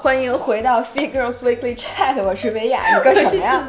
[0.00, 3.68] 欢迎回到 Figures Weekly Chat，我是维亚， 你干什么呀？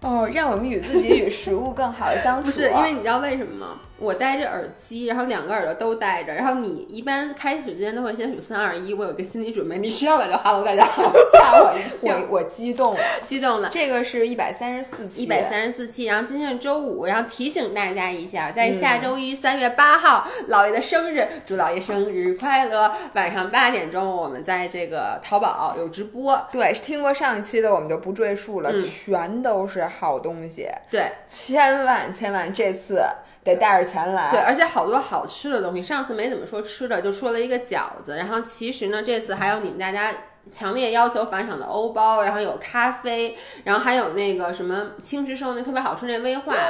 [0.00, 2.46] 哦，让我们与自己与食物更好的相处。
[2.50, 3.80] 不是，因为你知道为什么吗？
[3.98, 13.68] 我戴着耳机，然后两个耳朵都戴着，然后你一般开始之前都会先数三二一，我有个心理准备，你需要来就 Hello 大家好，吓我一跳，我我激动了， 激动了。
[13.70, 22.92] 这个是一百三十四期，一百三十四期，然后今天是周五，然后提醒大家一下，在下周一三月八号，姥爷的生日，祝姥爷生日快乐！
[23.14, 26.48] 晚上八点钟，我们在这个淘宝有直播。
[26.50, 30.68] 对，听过上一期的我们就不赘述了，全都是好东西。
[30.90, 33.00] 对，千万千万这次。
[33.44, 35.82] 得带着钱来，对，而且好多好吃的东西。
[35.82, 38.16] 上次没怎么说吃的，就说了一个饺子。
[38.16, 40.10] 然后其实呢，这次还有你们大家
[40.52, 46.54] 强烈要求返场的欧包，然后有咖啡，然后还有那个什么青石寿那特别好吃那威化。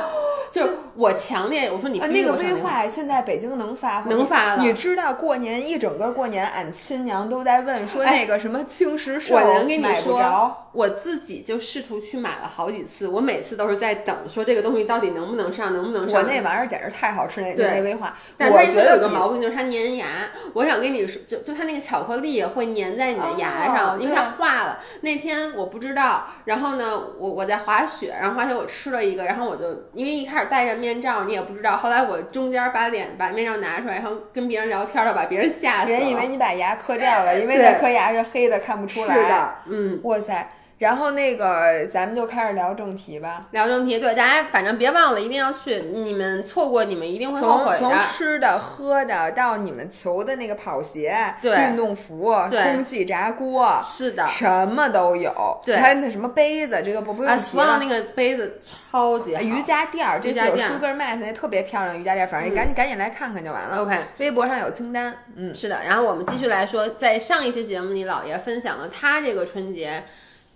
[0.51, 4.63] 就是我强烈我说你那个威化现在北京能发能发了。
[4.63, 10.59] 你知道过年一整个过年，俺亲娘都在问说那个什么青石寿，我能跟你说。
[10.75, 16.21] 我自己就试图去买了好几次，我每次都是在等，说这个东西到底能不能上，能不能上。
[16.21, 18.17] 我那玩意儿简直太好吃，那那威化。
[18.37, 20.07] 但它有个毛病，就是它粘牙。
[20.53, 24.79] 我想跟你说，就就它那个巧克力会粘在你的牙上，因为它化了。
[25.03, 31.77] 那天我不知道，然后呢，我我在滑雪，然后滑雪我吃了一个，然后我就因为一开始戴着面罩，你也不知道。
[31.77, 35.99] 后来我中间把脸把面罩拿出来，然后跟别人聊天了，把别人吓死了。
[35.99, 39.15] 人以为你把牙磕掉了， 因为那颗牙是黑的，看不出来。
[39.15, 40.49] 是的，嗯，哇塞。
[40.79, 43.47] 然后那个，咱们就开始聊正题吧。
[43.53, 45.77] 聊正题，对大家，反正别忘了，一定要去。
[45.77, 47.79] 你们错过，你们一定会后悔的。
[47.79, 55.33] 从从吃的、喝的，到你们求的那个跑鞋、对运动服、空气炸锅，是的，什么都有。
[55.65, 57.79] 对，还有那什么杯子，这个不不用提了。
[57.81, 63.81] 那个杯子超级瑜伽垫儿，这次有 Sugar Mat 那特别漂亮瑜伽垫儿，反正你赶紧赶紧来看看就完了。
[63.81, 65.15] OK，微博上有清单。
[65.37, 65.79] 嗯，是的。
[65.87, 70.03] 然后我们继续来说，在上一期节目里，姥爷分享了他这个春节。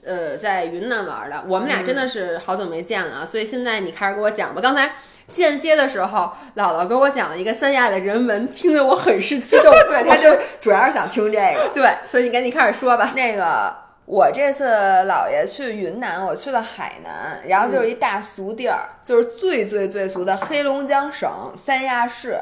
[0.04, 3.26] 呃，在云南玩的，我们俩真的是好久没见了啊！
[3.26, 4.60] 所以现在你开始给我讲吧。
[4.60, 4.92] 刚才
[5.26, 9.70] 间歇的时候，姥姥给我讲了一个三亚的人文，听得我很是激动。
[9.88, 11.70] 对，他就主要是想听这个。
[11.74, 13.12] 对，所以你赶紧开始说吧。
[13.14, 13.76] 那个，
[14.06, 14.64] 我这次
[15.06, 22.40] 姥爷去云南，我去了海南，然后就是一大俗地儿，就是最最最俗的黑龙江省三亚市。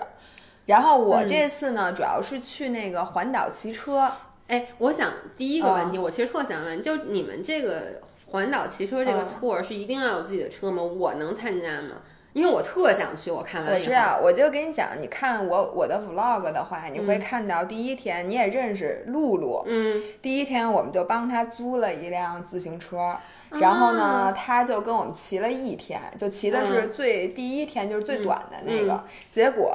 [0.66, 4.12] 然后我这次呢，主要是去那个环岛骑车。
[4.48, 10.82] 哎，我想第一个问题，我其实特想问，就你们这个环岛骑车这个 tour 是一定要有自己的车吗？
[10.82, 12.02] 我能参加吗？
[12.32, 23.16] 因为我特想去，我看完我知道，我就跟你讲，你看我我的 vlog 的话，你会看到第一天你也认识露露，嗯，第一天我们就帮他租了一辆自行车，
[23.50, 29.74] 然后呢，他就跟我们骑了一天，就骑的是最第一天就是最短的那个，结果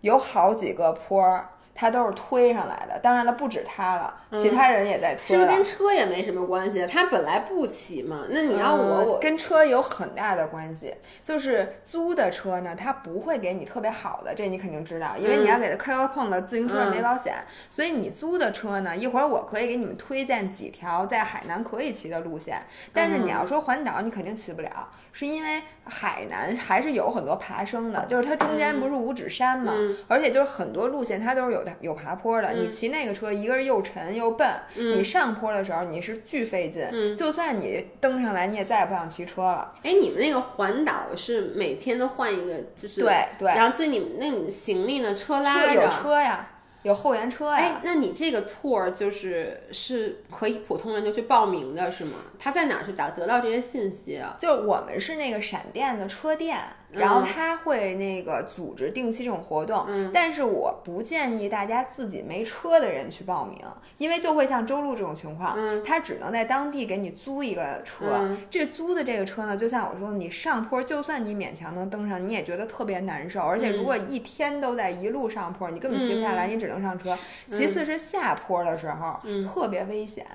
[0.00, 1.44] 有好几个坡。
[1.80, 5.28] 他都是推上来的，当然了，不止他了，其他人也在推。
[5.28, 6.86] 是不是跟车也没什么关系？
[6.86, 8.26] 他本来不骑嘛。
[8.28, 10.94] 那你要我，我跟车有很大的关系。
[11.22, 17.36] 就是租的车呢，他不会给你特别好的，这你肯定知道，因为你要给他磕磕碰的，自行车没保险。
[17.70, 22.62] 所以你租的车呢，一会儿我可以给你们推荐几条在海南可以骑的路线。
[22.92, 24.90] 但是你要说环岛，你肯定骑不了。
[25.12, 29.74] 是因为海南还是有很多爬升的，就是它中间不是五指山嘛，
[30.08, 32.52] 而且就是很多路线它都是有的有爬坡的。
[32.52, 39.74] 你骑那个车，一个是又沉又笨，你上坡的时候你是巨费劲，就算你登上来，你也再也不想骑车了。
[39.82, 45.14] 哎，你们那个环岛是每天都换一个，就是对对，然后所以你们那你的行李呢？
[45.14, 46.48] 车拉着有车呀。
[46.82, 47.56] 有后援车呀？
[47.56, 52.18] 哎，那你这个 tour 就是是可以普通人就去报名的是吗？
[52.38, 54.36] 他在哪儿去打得到这些信息啊？
[54.38, 56.58] 就是我们是那个闪电的车店。
[56.92, 63.58] 然后他会那个组织定期这种活动，但是我不建议大家自己没车的人去报名，
[63.98, 68.28] 因为就会像周路这种情况，他只能在当地给你租一个车。
[68.50, 77.16] 这租的这个车呢，就像我说的，你上坡就算你勉强能登上，你也觉得特别难受，而且如果一天都在一路上坡，你根本骑不下来，你只能上车。
[77.50, 80.26] 其次是下坡的时候，特别危险。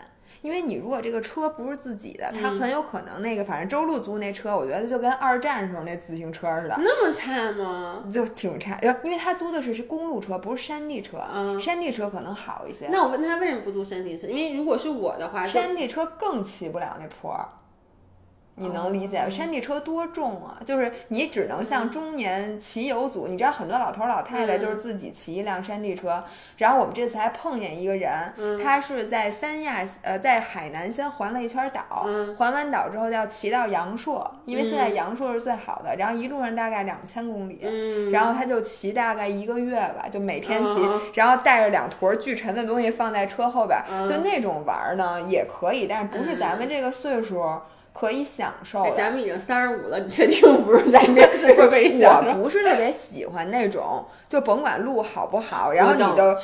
[0.45, 6.75] 因为你如果这个车不是自己的，他很有可能那个，反正周路租那车，我觉得就跟二战时候那自行车似的。
[6.77, 8.03] 那么差吗？
[8.13, 11.17] 就挺差，因为他租的是是公路车，不是山地车。
[11.33, 12.87] 嗯，山地车可能好一些。
[12.91, 14.27] 那我问他为什么不租山地车？
[14.27, 17.35] 因为如果是我的话，山地车更骑不了那坡。
[18.57, 19.29] 你能理解？
[19.29, 20.57] 山地车多重啊！
[20.63, 26.23] 就是你只能像中年骑游组，你知道很多老头老太太就是自己骑一辆山地车。
[26.57, 32.07] 然后我们这次还碰见一个人，他是在三亚呃在海南先环了一圈岛，
[32.37, 35.93] 环完岛之后要骑到阳朔，因为现在阳朔是最好的。
[35.97, 37.59] 然后一路上大概两千公里，
[38.11, 40.79] 然后他就骑大概一个月吧，就每天骑，
[41.15, 47.43] 然后带着两坨巨沉的东西放在车后边，就那种玩呢也可以，但是不是咱们这个岁数。
[47.97, 48.93] 可以享受。
[48.95, 52.31] 咱们已经三十五了，你确定不是咱们岁数可以享受？
[52.37, 54.05] 我不是特别喜欢那种。
[54.27, 56.35] 就甭管路好不好，然后你就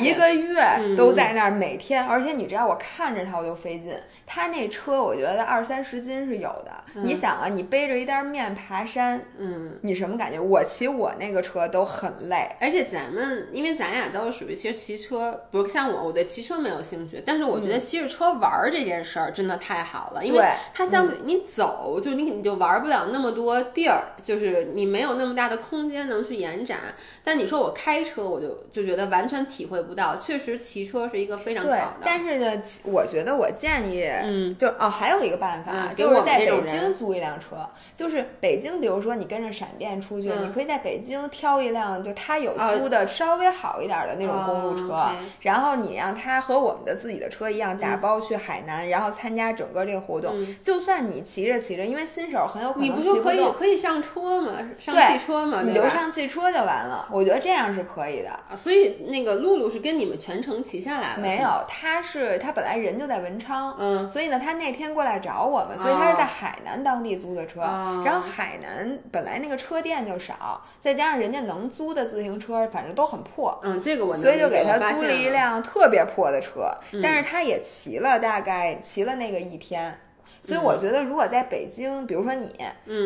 [0.00, 0.60] 一个月
[0.96, 3.94] 都在那儿，每天，而且你知道我看着它我就费劲。
[4.26, 6.72] 他那车我觉得二三十斤是有的。
[6.94, 10.40] 你想啊，你背着一袋面爬山，嗯，你什么感觉？
[10.40, 12.50] 我骑我那个车都很累。
[12.60, 17.22] 而且咱们因为咱俩都是属于其实骑车，不是像我，我对骑车没有兴趣。
[17.24, 20.44] 但是我觉得骑着车玩这件事儿真的太好了，因为
[20.74, 26.78] 它相比你走，就你你就玩不了那么多地儿，就是你没有那么大的空间能去延展。
[27.22, 30.16] 但你说我开车，我就就觉得完全体会不到。
[30.16, 31.96] 确实，骑车是一个非常好的。
[32.04, 37.56] 但是呢，我觉得我建议，嗯，就哦，还有一个办法，就是在北京租一辆车。
[37.94, 45.10] 就是北京，比如说你跟着闪电出去，你可以在北京挑一辆，就他有租的稍微好一点的那种公路车，
[45.40, 50.34] 然后你让他和我们的自己的车一样打包去海南，然后参加整个这个活动。
[50.62, 57.08] 就算你骑着骑着，因为新手很有可能骑不动，可以可以上车嘛，上汽车嘛，你就上汽车就完了。
[57.12, 61.22] 我觉得这样是可以的，所以那个露露是跟你们全程骑下来的？
[61.22, 67.60] 没有，他是他本来人就在文昌，嗯，所以呢，他那天过来找我们，所以他是在海南当地租的车。
[67.60, 76.70] 然后海南本来那个车店就少，再加上人家能租的自行车，反正都很破，嗯，这个我所以就给他租了一辆特别破的车，
[77.02, 79.98] 但是他也骑了大概骑了那个一天。
[80.42, 82.48] 所以我觉得，如果在北京，比如说你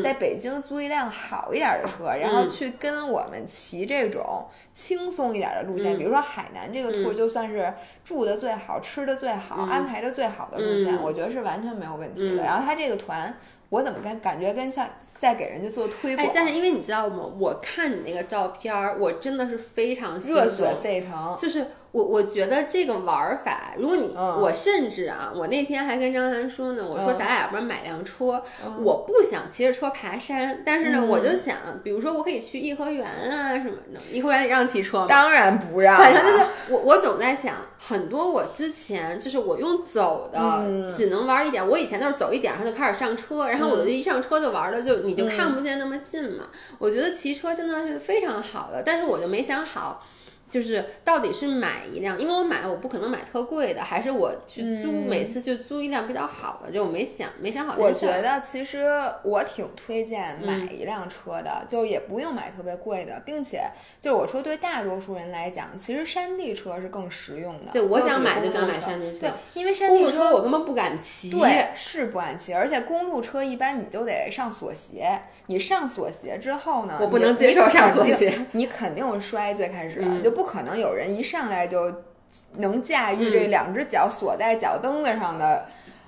[0.02, 7.73] 在北京租一辆好一点的车，然后去跟我们骑这种轻松一点的路线，比如说海南这个 tour，就算是
[8.05, 12.44] 住的最好、吃的最好、安排的最好的路线，我觉得是完全没有问题的。
[12.44, 13.35] 然后他这个团，
[13.70, 16.28] 我怎么跟感觉跟像在给人家做推广？
[16.35, 17.25] 但是因为你知道吗？
[17.38, 21.67] 我看你那个照片，我真的是非常热血沸腾，就是。
[21.93, 28.43] 我我觉得这个玩法，如果你我甚至啊，我那天还跟张涵说呢，我说咱俩要不然买辆车，
[28.83, 31.55] 我不想骑着车爬山，但是呢，我就想，
[31.85, 35.06] 比如说我可以去颐和园啊什么的，颐和园里让骑车吗？
[35.06, 35.99] 当然不让。
[35.99, 40.65] 反正就是我我总在想，很多我之前就是我用走的，
[40.97, 41.69] 只能玩一点。
[41.69, 46.45] 我以前都是走一点，然后就开始上车，然后我就一上车就玩的就你就看不见那么近嘛。
[46.79, 50.06] 我觉得骑车真的是非常好的，但是我就没想好。
[50.52, 57.75] 就是到底是买一辆，因为我买我不可能买特贵的，还是我去租，每次去租一辆比较好的，就我没想没想好。
[57.78, 58.87] 我觉得其实
[59.22, 63.62] 我挺推荐买一辆车的，就也不用买特别贵的，并且
[63.99, 67.72] 就是我说对大多数人来讲，其实山地车是更实用的。
[67.72, 71.31] 对，我想买就想买山地车，对，因为山地车我根本不敢骑。
[71.31, 80.42] 对，是不敢骑，而且公路车一般你就得上锁鞋，你上锁鞋之后呢，我不能接受上锁鞋，你肯定会摔，最开始就不。
[80.43, 82.03] 不可能有人一上来就
[82.56, 85.67] 能驾驭这两只脚锁在脚蹬子上的，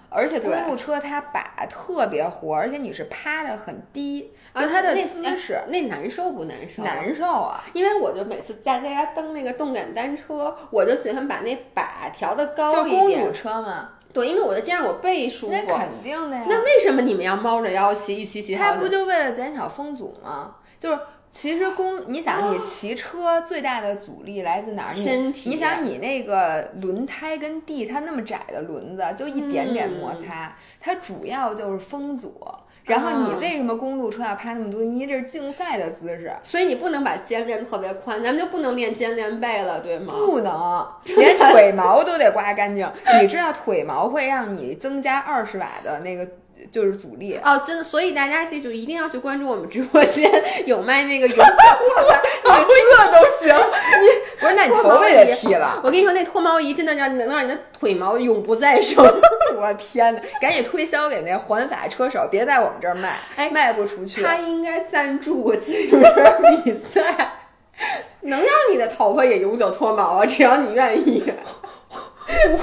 [0.09, 6.83] 而且公路车它把特别活，而且你是趴的很低，就它的姿势那难受不难受？
[6.83, 7.63] 难受啊！
[7.75, 13.01] 因为我就每次在家蹬那个动感单车，我就喜欢把那把调的高一点。
[13.01, 15.53] 就公路车嘛，对，因为我的这样我背舒服。
[15.53, 16.45] 那肯定的呀。
[16.49, 18.57] 那为什么你们要猫着腰骑一骑骑？
[18.57, 20.57] 它不就为了减小风阻吗？
[20.77, 20.99] 就是。
[21.35, 24.95] 其实公，你想你骑车最大的阻力来自哪儿？
[24.95, 25.51] 身体。
[25.51, 32.41] 你想你那个轮胎跟地，它那么窄的轮子，就一点点摩擦，它主要就是风阻。
[32.85, 34.81] 然后你为什么公路车要趴那么多？
[34.81, 40.15] 因为这是竞赛的姿势，所以你不能把肩练特别宽，咱们就不能练肩练背了，对吗？
[40.17, 40.87] 不能，
[41.19, 42.89] 连腿毛都得刮干净。
[43.21, 46.29] 你知道腿毛会让你增加二十瓦的那个。
[46.73, 50.31] 就是阻力哦，真的，所以大家记住，一定要去关注我们直播间，
[50.67, 51.37] 有卖那个泳。
[51.39, 53.55] 我操，你这都行？
[54.01, 54.07] 你
[54.41, 55.81] 不是那你头发也得剃了？
[55.85, 59.05] 我跟你说，那脱毛仪真的让能让你的腿毛永不再生。
[59.57, 64.23] 我天哪，赶紧推销给那环法车手，别在我们这儿卖，哎，卖不出去。
[64.23, 65.99] 他应该赞助我骑车
[66.65, 67.35] 比赛，
[68.23, 70.27] 能让你的头发也永久脱毛啊？
[70.27, 71.23] 只要你愿意。
[72.51, 72.59] 我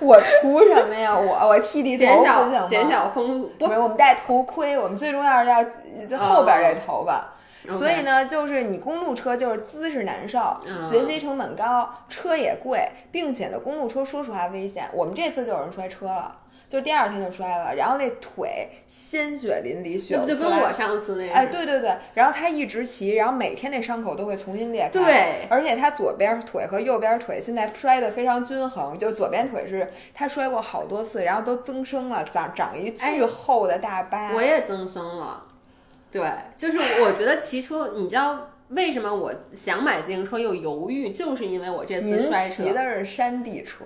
[0.14, 1.16] 我图什么呀？
[1.16, 2.68] 我我剃剃头减小？
[2.68, 7.28] 减小风阻不是我们戴头盔，我们最重要是要后边这头发。
[7.72, 10.54] 所以呢，就是你公路车就是姿势难受，
[10.90, 14.84] 学习成本高，车也贵，并且呢，公路车说实话危险。
[14.92, 16.36] 我们这次就有人摔车了。
[16.74, 35.44] 就第二天就摔了，然后那腿鲜血淋漓，血就跟我上次那哎，对对对，然后他一直骑，然后每天那伤口都会重新裂开，对，而且他左边腿和右边腿现在摔得非常均衡，就左边腿是他摔过好多次，然后都增生了，长长一巨厚的大疤，我也增生了，
[36.10, 38.50] 对，就是我觉得骑车，你知道。
[38.70, 41.10] 为什么我想买自行车又犹豫？
[41.10, 42.64] 就是因为我这次摔车。
[42.64, 43.84] 骑的是山地车，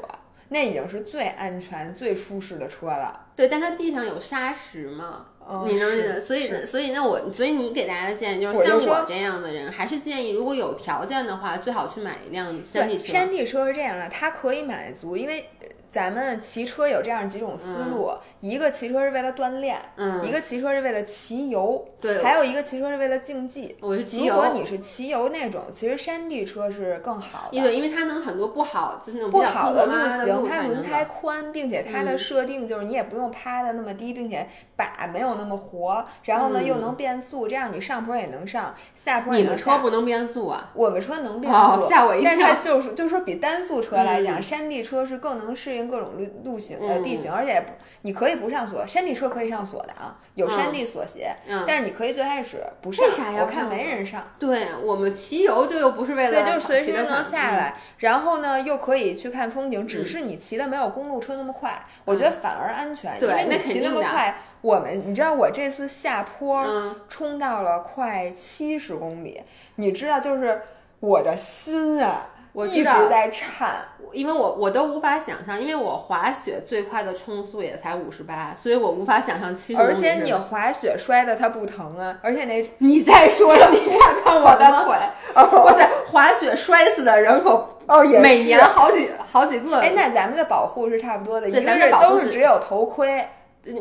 [0.49, 3.27] 那已经是最安全、最舒适的车了。
[3.37, 5.27] 对，但它地上有沙石嘛，
[5.67, 6.21] 你能？
[6.21, 13.07] 所以，所以那我，所以你给大家的建议就是，像我这样的人，还是建议如果有条件的话，最好去买一辆山地车。
[13.07, 15.49] 山地车是这样的，它可以满足，因为。
[15.91, 19.81] 咱们骑车有这样几种思路，一个骑车是为了锻炼，
[20.23, 23.77] 一个骑车是为了骑游，对，还有一个骑车是为了竞技。
[23.81, 24.35] 我是骑游。
[24.35, 29.93] 如果你是骑游那种，其实山地车是更好的，因为因为它能很多不好就是那种不好的路
[30.25, 31.39] 型，它轮胎宽。
[31.53, 39.65] 并且它的设定就是你也不用趴的那么低，并且把没有那么活，然后呢又能变速，这样你上坡也能上，下坡也能下。
[39.65, 40.71] 你们车不能变速啊？
[40.75, 42.31] 我们车能变速，吓我一跳。
[42.37, 47.63] 但是就是就是说比单速车来讲，山地车是更能适应各种路路型呃地形，而且
[48.03, 51.31] 你可以不上锁，山地车可以上锁的啊，有山地锁鞋，
[51.67, 53.07] 但是你可以最开始不上。
[53.07, 53.43] 为啥呀？
[53.43, 54.25] 我看没人上。
[54.39, 61.85] 对我们骑游就又不是为了对，就随时能下来，然后呢又可以去看风景，只是你骑的没有公路车那么快。
[62.05, 64.35] 我觉得反而安全，因为你骑那么快。
[64.61, 69.41] 我们，你知道我这次下坡冲到了快七十公里，
[69.77, 70.63] 你知道，就是
[70.99, 79.81] 我的心啊，我一直在颤，因为我我都无法想象，因为我滑雪最快的冲速也才五十八，所以我无法想象七十。
[79.81, 84.97] 而且你滑雪摔的它不疼啊，而且那 你再说， 你看看我的腿，
[85.35, 87.75] 哇塞，滑雪摔死的人可。
[87.89, 89.79] 哦，也每年好几好几个。
[89.79, 93.27] 哎，那咱们的保护是差不多的，一个是都是只有头盔。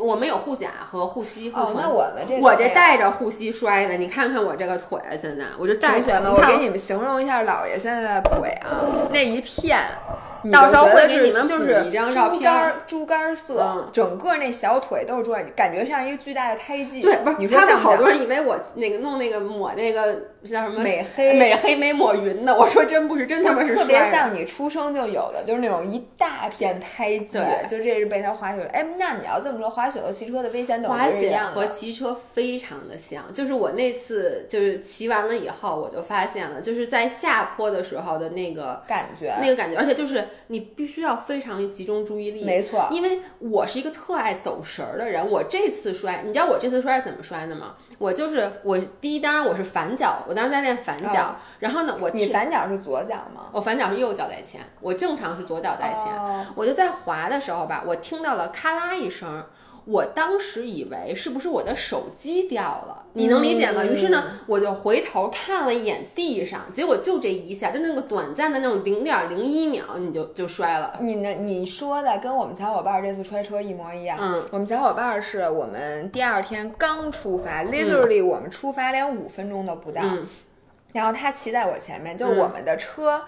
[0.00, 1.50] 我们有护甲和护膝。
[1.52, 5.98] 哦，那我们这我这带着护膝摔的，你看看我这个腿，现在我就带。
[5.98, 9.78] 同学们，我给你们形容一下姥爷现在的腿啊，那一片。
[10.50, 17.00] 到时候会给你们就是一张照片，猪肝猪肝色，整个那小腿都是猪肝，感觉像一个巨大的胎记。
[17.02, 20.14] 对，不是他们好多人以为我那个弄那个抹那个
[20.44, 27.38] 叫什么美黑美黑没抹匀的，我说真不是，真他妈是特别像你出生就有的，就是那种一大片胎记。
[27.68, 28.62] 就这是被他滑雪。
[28.72, 41.18] 哎，那你要这么说，滑雪和骑车的危险等滑雪和骑车非常的像，就是我那次就是骑完了以后，我就发现了，就是在下坡的时候的那个感觉，那个感觉，而且就是你必须要。
[41.28, 45.28] 非常集中注意力，没错，因为我是一个特爱走神儿的人。
[45.28, 47.74] 我这次摔，你知道我这次摔是怎么摔的吗？
[47.98, 51.36] 我就是我第一，当然我是反脚，我当时在练反脚。
[51.58, 53.50] 然后呢，我你反脚是左脚吗？
[53.52, 56.46] 我反脚是右脚在前，我正常是左脚在前。
[56.54, 59.44] 我就在滑的时候吧，我听到了咔啦一声。
[59.88, 63.82] 我当时以为是不是我的手机掉了，你能理解吗？
[63.82, 70.98] 于是呢，我就回头看了一眼地上，结果就这一下，就那个短暂的那种零点零一秒，你就就摔了。
[71.00, 71.30] 你呢？
[71.40, 74.18] 你说的跟我们小伙伴这次摔车一模一样。
[74.20, 80.02] 嗯，我们小伙伴是我们第二天刚出发，literally 我们出发连五分钟都不到，
[80.92, 83.22] 然后他骑在我前面，就我们的车。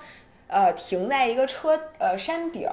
[0.51, 2.69] 呃，停在一个车呃山顶，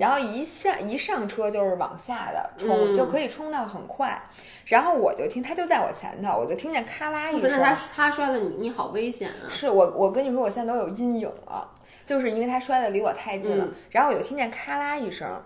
[0.00, 4.20] 然后一下一上车就是往下的冲，就可以冲到很快。
[4.66, 7.50] 然后我就听他就在我前头，我就听见咔啦一声。
[7.62, 9.46] 他他摔了你，你好危险啊！
[9.48, 11.68] 是我我跟你说，我现在都有阴影了，
[12.04, 13.68] 就是因为他摔的离我太近了。
[13.90, 15.42] 然后我就听见咔啦一声，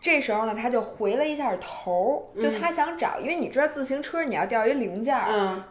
[0.00, 5.62] 这时候呢，他就回了一下头，就他想找，因为你知道自行车你要掉一零件儿。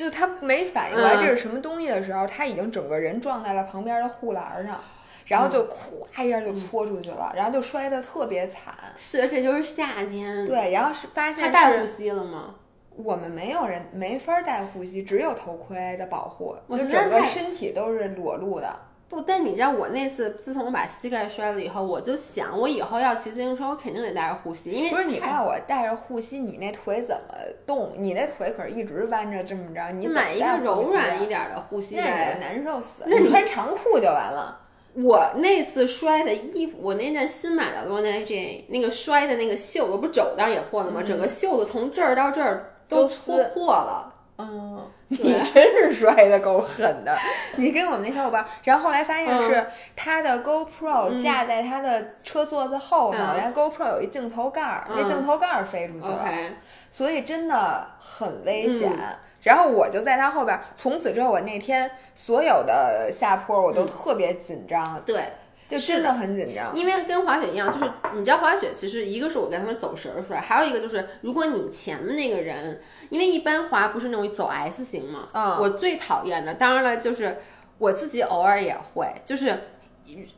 [0.00, 4.80] 就他没反应过来这是什么东西的时候，他已经整个人撞在了旁边的护栏上，
[5.26, 8.74] 然后就咵一下就搓出去了，然后就摔得特别惨。
[8.96, 10.46] 是，而且就是夏天。
[10.46, 12.54] 对，然后是发现他戴护膝了吗？
[12.96, 18.74] 我们没有人没法戴护膝，只有头盔的保护，就整个身体都是裸露的。
[19.10, 27.34] 不，但你知道我那次，自从我把膝盖摔了以后，我就想，我以后要骑自行车，我肯定得带着护膝，因为不是你告诉我带着护膝，你那腿怎么
[27.66, 27.92] 动？
[27.96, 33.08] 你那腿可是一直弯着这么着，你买一个柔软一点的护膝，难受死了。
[33.10, 34.60] 那你穿长裤就完了。
[34.94, 41.02] 我那次摔的衣服，我那件新买的罗耐 J，那个摔的那个袖子不肘带也破了吗？
[41.02, 44.14] 整个袖子从这儿到这儿都搓破了。
[44.50, 44.90] 嗯。
[45.12, 47.18] 你真是摔的够狠的，
[47.56, 49.66] 你跟我们那小伙伴，然后后来发现是
[49.96, 56.24] 他的 GoPro 架在他的车座子后头，然后 GoPro 有一镜头盖儿，那镜头盖儿飞出去了，
[56.92, 58.92] 所以真的很危险。
[59.42, 65.00] 然后我就在他后边，从此之后我那天所有的下坡我都特别紧张。
[65.04, 65.24] 对。
[65.70, 66.76] 就真的很紧张。
[66.76, 77.38] 因为跟滑雪一样，就是你知道滑雪，其实一个是我跟他们走神儿出来，还有一个就是如果你前面那个人，因为一般滑不是那种走 S 型嘛，嗯我最讨厌的，当然了，就是
[77.78, 79.54] 我自己偶尔也会，就是。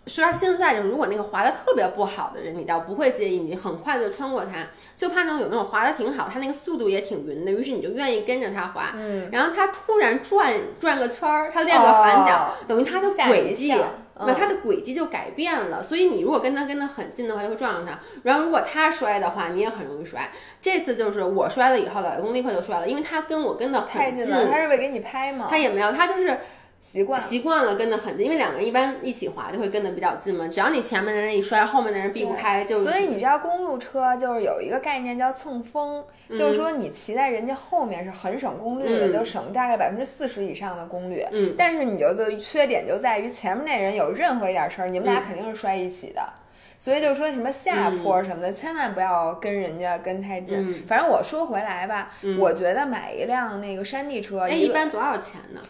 [0.06, 8.92] 说到现在，就是如果那个滑的特别不好的人，你倒不会介意，你很快就穿过他，就怕那种有那种滑的挺好，他那个速度也挺匀的，于是你就愿意跟着他滑。
[8.94, 13.78] 嗯，然后他突然转转个圈儿，他练个反脚，哦等于他的轨迹，跳
[14.18, 15.82] 那、嗯他的轨迹就改变了。
[15.82, 17.98] 所以你如果跟他跟得很近的话，就会撞上他。
[18.22, 20.30] 然后如果他摔的话，你也很容易摔。
[20.60, 25.48] 这次就是我摔了以后，老公立刻就摔了，因为他跟我跟的很太近了，他是为给你拍吗？
[25.50, 26.38] 他也没有，他就是
[26.82, 27.18] 习惯。
[27.18, 30.48] 习惯了跟得很近，因为两个人一般一起滑就会跟得比较近嘛。
[30.48, 41.24] 只要你前面的人一摔，后面的人避不开，就所以你知道公路车就是有一个概念叫蹭风，就是说你骑在人家后面是很省功率的，嗯就省大概百分之四十以上的功率。
[41.30, 46.20] 嗯，但是你就的缺点就在于前面那人有任何一点事儿，你们俩嗯肯定是摔一起的。
[46.76, 50.58] 所以就是说什么下坡什么的，千万不要跟人家跟太近。
[50.58, 52.10] 嗯反正我说回来吧，
[52.40, 55.60] 我觉得买一辆那个山地车，哎，一般多少钱呢？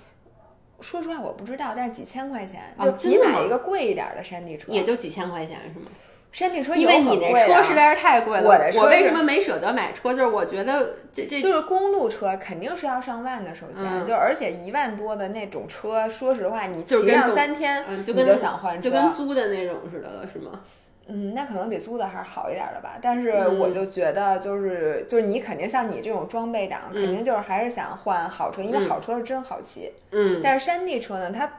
[0.83, 5.87] 说实话我不知道，但是几千块钱，哦就你买一个贵一点的山地车，也就几千块钱是吗？
[6.33, 8.49] 山地车因为你那车实在是太贵了。
[8.49, 10.13] 我的车我为什么没舍得买车？
[10.13, 20.59] 就是我觉得这这就是公路车肯定是要上万的，首先、嗯就而且一万多的那种车，说实话，你骑上三天，嗯，就跟你就想换车，就跟租的那种似的了，是吗？
[21.07, 22.99] 嗯，那可能比租的还是好一点的吧。
[23.03, 29.93] 但是嗯我就觉得，就是就是你肯定像你这种装备党，肯定就是还是想换好车，因为嗯好车是真好骑。
[30.13, 31.51] 嗯但是山地车呢，它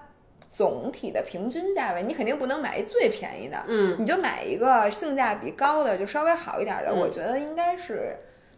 [0.47, 6.91] 总体的平均价位，你肯定不能买一最便宜的，嗯，你就买一个性价比高的，就稍微好一点的。
[6.91, 8.15] 嗯我觉得应该是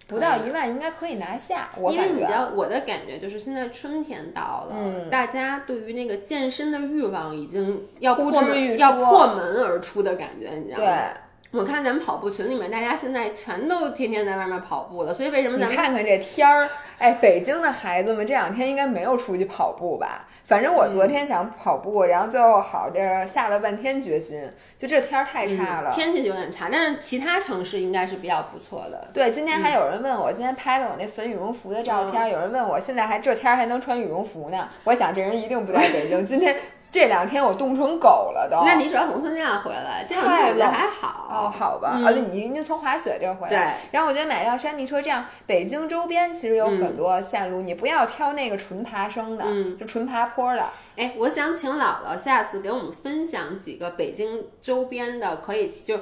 [0.08, 1.70] 不到一万，应该可以拿下。
[1.78, 2.28] 我因为感觉啊。
[2.28, 8.32] 你知道我的感觉就是现在春天到了，嗯大家对于那个健身的欲望已经要破
[8.78, 20.28] 要破门而出的感觉，你知道吗对吗？，我看咱们跑步群里面，大家现在全都天天在外面跑步了，所以为什么咱们看看这天儿，哎，北京的孩子们这两天应该没有出去跑步吧？
[20.46, 24.48] 反正我昨天想跑步，然后最后好这下了半天决心，
[24.78, 25.92] 就这天儿太差了。
[25.92, 29.10] 嗯天气有点差，但是其他城市应该是比较不错的。
[29.14, 34.70] 对，今天还有人问我，今天拍了我那粉羽绒服的照嗯片，有人问我现在还这天儿还能穿羽绒服呢。
[34.84, 36.56] 我想这人一定不在北京，今天
[36.92, 38.64] 这两天我冻成狗了都。
[38.66, 41.28] 那你主要从三亚回来，这两太天我觉得还好。
[41.30, 50.70] 哦，好吧，嗯而且你你从滑雪这儿回来，对然后我觉得买辆山地车，这样北京周边其实有很多线路，你不要挑那个纯爬升的，嗯就纯爬坡的。
[50.96, 56.00] 哎，我想请姥姥下次给我们分享几个北京周边的可以就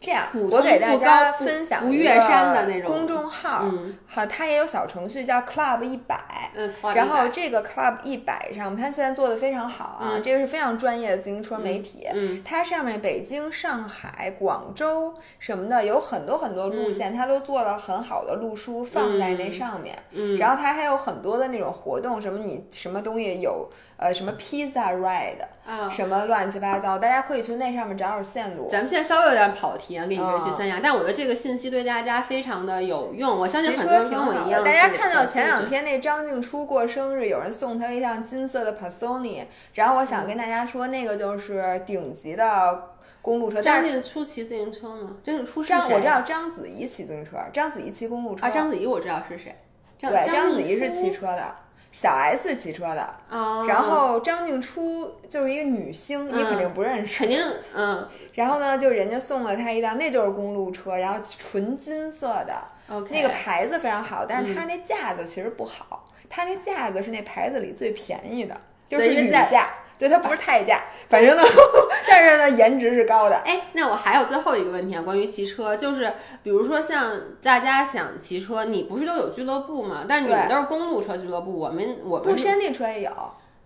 [0.00, 6.50] 这样，我给大家分享一不越山的那种公众号，嗯好，它也有小程序叫 Club 一百。
[6.54, 12.06] 嗯，然后这个 Club 一百上，它现在做的非常好啊，嗯这个是非常专业的自行车媒体。
[12.12, 19.96] 嗯它上面北京、上海、广州什么的有很多很多路线，它都做了很好的路书放在那上面。
[20.10, 25.90] 嗯然后它还有很多的那种活动，什么你什么东西有呃什么 pizza ride，、啊。
[25.90, 28.68] 什么乱七八糟，大家可以去那上面找找线路。
[28.70, 34.64] 咱们现在稍微有点跑题啊，跟你说嗯去三亚，但我觉得这个信息对大家非常的有用，我相信很多人车挺好的，跟我一样。
[34.64, 42.90] 大家看到前两，天那张静初过生日，有人送他了一辆金色的 Pasoni，然后我想跟大家说，那个就是顶级的
[43.22, 43.60] 公路车。
[43.62, 45.16] 张静初骑自行车吗？
[45.24, 48.46] 张静初是谁张我知道章子怡骑自行车，章子怡骑公路车。
[48.46, 49.56] 啊，章子怡我知道是谁。
[49.98, 51.54] 对，张章子怡是骑车的，
[51.98, 53.14] 小 S 骑车的。
[53.30, 57.20] 哦，然后张静初就是一个女星，你肯定不认识。
[57.20, 57.40] 肯定
[57.74, 62.62] 嗯然后呢，就人家送了她一辆，那就是公路车，然后纯金色的。
[63.08, 71.42] 那个牌子非常好，但是嗯它那架子其实不好，它那架子是那牌子里最便宜的，就是对因为在雨架，对，它不是太价，反正呢，
[72.08, 73.36] 但是呢，颜值是高的。
[73.36, 80.04] 哎，那我还有最后一个问题啊，关于骑车，就是比如说像大家想骑车，你不是都有俱乐部吗？
[80.08, 83.10] 但是你们都是公路车俱乐部，我们我们不山地车也有，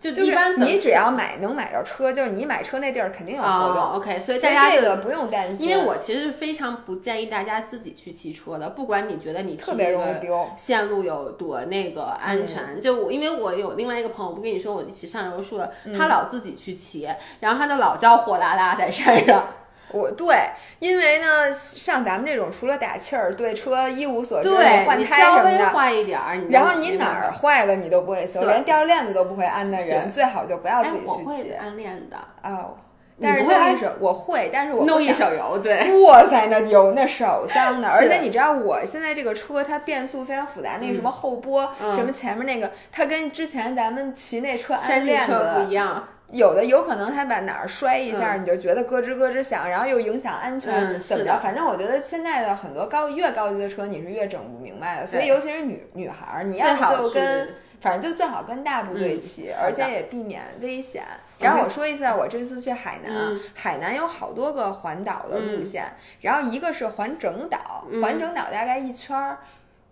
[0.00, 10.48] 就就是一般你只要买能买着车，就是你买车那地儿肯定有活哦动，，OK，所以大家就这个不用担心，因为我其实是非常不建议大家自己去骑车的，不管你觉得你特别容易丢。
[10.56, 17.06] 线路有多那个安全，就我因为我有另外一个朋友，我不跟你说我一起上柔术的，他老自己去骑，
[17.40, 19.44] 然后他就老叫货拉拉在山上，
[19.92, 20.36] 我对，
[20.78, 25.68] 因为呢，像咱们这种除了打气儿，对车一无所知，对换你稍微胎什么的。
[25.70, 31.52] 坏一点儿，你然后你哪儿坏了你都不会修，连掉链子都不会安的人，最好就不要自己，哎我会去骑。
[31.54, 32.76] 安链的，哦，
[33.20, 46.08] 但是弄一手我会，但是我弄一手油，对，哇塞，那油那手脏的， 而且你知道我现在这个车它变速非常复杂，那什么后拨，什么前面那个，它跟之前咱们骑那车安链子不一样。
[46.32, 51.38] 有的有可能他把哪儿摔一下，你就觉得咯吱咯吱响，然后又影响安全，怎么着？
[51.42, 55.06] 反正我觉得现在的很多高越高级的车，你是越整不明白的。
[55.06, 57.48] 所以尤其是女女孩儿，你要就跟
[57.80, 61.02] 反正就最好跟大部队骑，而且也避免危险。
[61.38, 65.84] 然后我说一下，我这次去海南，海南有好多个环岛的路线，
[66.20, 69.38] 然后一个是环整岛，环整岛大概一圈儿，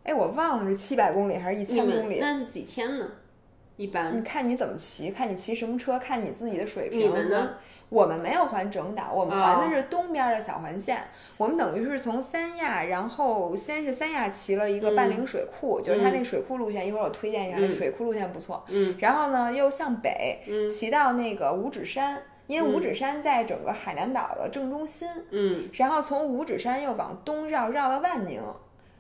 [0.05, 2.19] 哎，我忘了是七百公里还是一千公里？
[2.21, 3.07] 那是几天呢？
[3.79, 6.99] 一般，你看你怎么骑，看你骑什么车，看你自己的水平。
[6.99, 7.51] 你们呢？
[7.89, 10.99] 我们没有环整岛，我们环的是东边的小环线。
[11.39, 16.87] 我们等于是从三亚，然后先是三亚骑了一个半岭水库，就是它那水库路线。
[16.87, 18.63] 一会儿我推荐一下，那水库路线不错。
[18.69, 18.95] 嗯。
[18.99, 25.09] 然后呢，又向北骑到那个五指山，因为五指山在整个海南岛的正中心。
[25.31, 25.71] 嗯。
[25.73, 28.43] 然后从五指山又往东绕，绕到万宁，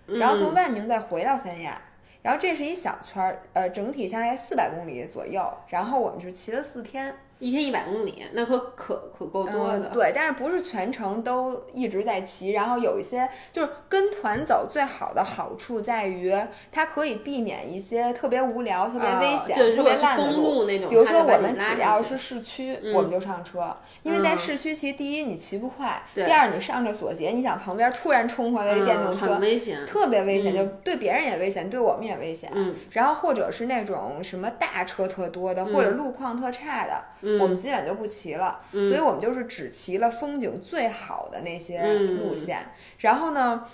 [0.06, 1.82] 然后从万宁再回到三亚。
[2.28, 5.50] 然后这是一小圈儿，呃，整体下来四百公里左右。
[5.68, 7.14] 然后我们是骑了四天。
[7.38, 9.90] 一天一百公里，那可可可够多的。
[9.94, 16.34] 对，但是不是全程都一直在骑，然后有一些就是跟团走最好的好处在于，
[16.72, 20.66] 它可以避免一些特别无聊、特别危险、特别烂的路。
[20.66, 32.50] 比如说我们只要是市区，我们就上车，因为在市区骑，第一你骑不快，第二你上着锁节，你想旁边突然冲回来一电动车，很危险，特别危险，就对别人也危险，对我们也危险。
[32.54, 37.04] 嗯然后或者是那种什么大车特多的，或者路况特差的。
[37.40, 41.82] 我们基本就不骑了，所以我们就是只骑了风景最好的那些
[42.20, 42.70] 路线。
[43.00, 43.64] 然后呢，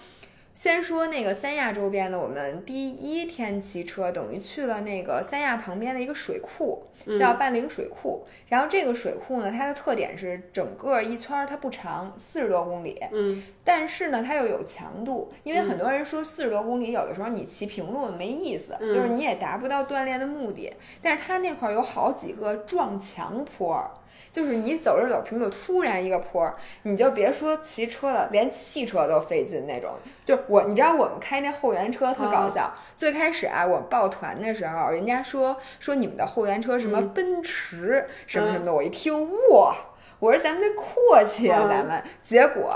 [0.55, 6.85] 先说那个三亚周边的，我们第一天骑车等于去了那个三亚旁边的一个水库，
[7.19, 8.25] 叫半岭水库。
[8.49, 12.97] 然后这个水库呢，它的特点是整个一圈它不长，四十多公里。
[13.11, 20.73] 嗯，但是呢，它又有强度，因为很多人说四十多公里有的时候你骑平路没意思，就是你也达不到锻炼的目的。
[21.03, 23.91] 但是它那块有好几个撞墙坡。
[24.35, 29.93] 就是你走着走平路，突然一个坡，你就别说骑车了，连汽车都费劲那种。
[30.25, 32.75] 就我，你知道我们开那后援车特搞笑。
[32.97, 39.77] 最开始啊，我报团的时候，人家说说你们的后援车什么奔驰什么什么的，我一听哇，
[40.19, 42.03] 我说咱们这阔气啊，咱们。
[42.21, 42.75] 结果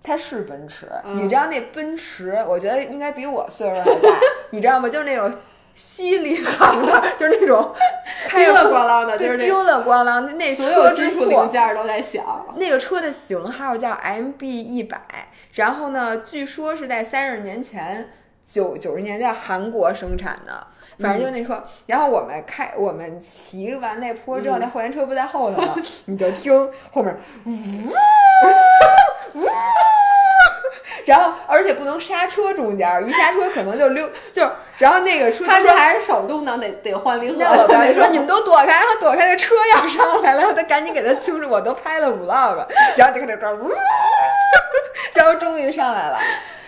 [0.00, 4.88] 它是奔驰，你知道那奔驰，我觉得应该比我岁数还大， 你知道吗？
[4.88, 5.34] 就是那种。
[5.74, 7.74] 稀里行的，就是那种
[8.30, 10.20] 叮了咣啷的，就是叮了咣啷。
[10.34, 12.24] 那所有金属零件都在响。
[12.56, 15.00] 那个车的型号叫 MB 一百，
[15.54, 18.10] 然后呢，据说是在三十年前
[18.44, 20.66] 九九十年代韩国生产的，
[21.00, 21.64] 反正就那车。
[21.86, 25.74] 然后我们开，我们骑完那坡之后，那后援车不在后头吗？
[26.06, 29.46] 你就听后面呜呜。
[31.04, 34.48] 然后，而且不能刹车，中间一刹车可能就溜，就
[34.78, 37.44] 然后那个说他说还是手动挡，得得换离合。
[37.44, 43.72] 我刚才说你们都躲开，然后躲开那车要上来了，他赶紧给他清楚，我都拍了 vlog，然后就开始呜，
[45.14, 46.18] 然后终于上来了。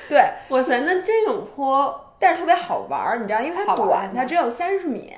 [0.08, 5.12] 对，哇塞，那这种坡，但是特别好玩儿，你知道，因为它短，它只有三十米，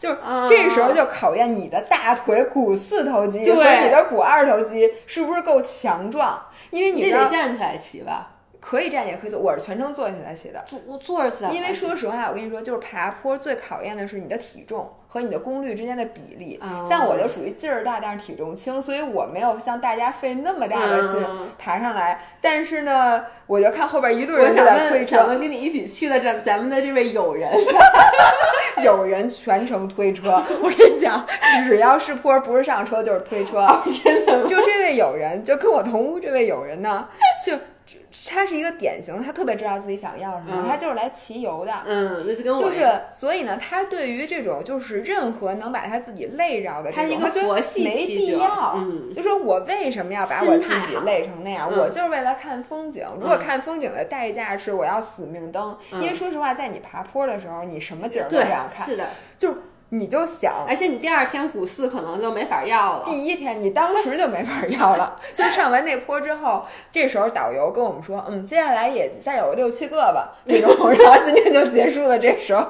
[0.00, 0.16] 就是
[0.48, 8.30] 这时候就考验你的大腿股四头肌和你的股二头肌是不是够强壮，因为你得站起来骑吧。
[8.60, 10.62] 可以站也可以坐，我是全程坐起来写的。
[10.68, 11.56] 坐我坐着骑。
[11.56, 16.60] 因为说实话，我跟你说，就是爬坡最考验的是你的体重和你的功率之间的比例。
[16.88, 21.26] 像我就属于劲儿大，但是体重轻，所以我没有像大家费那么大的劲
[21.58, 22.20] 爬上来。
[22.40, 25.16] 但是呢，我就看后边一路人在推车。
[25.16, 27.50] 想问跟你一起去的咱咱们的这位友人，
[28.84, 30.42] 友人全程推车。
[30.62, 31.26] 我跟你讲，
[31.66, 33.66] 只要是坡，不是上车就是推车。
[34.04, 34.46] 真的。
[34.46, 37.08] 就这位友人，就跟我同屋这位友人呢，
[37.46, 37.56] 就。
[38.28, 41.72] 他是一个典型，他特别知道自己想要什么，他就是来骑游的。
[41.86, 47.42] 嗯，那就跟我就是，所以呢，他对于这种就是任何能把他自己累着的这种，他就
[47.82, 48.74] 没必要。
[48.76, 51.70] 嗯，就说我为什么要把我自己累成那样？
[51.70, 53.06] 我就是为了看风景。
[53.20, 58.86] 如果看风景的代价是我要死命蹬，因为说实话，在你爬坡的时候，你什么景儿都不想看。
[58.86, 59.54] 是的，就。
[59.90, 63.04] 你就想，而且你第二天股四可能就没法要了。
[63.04, 72.18] 第一天你当时就没法要了， 就上完那坡之后，这时候导游跟我们说，嗯，接下来也再有六七个吧，那种，然后今天就结束了。
[72.18, 72.66] 这时候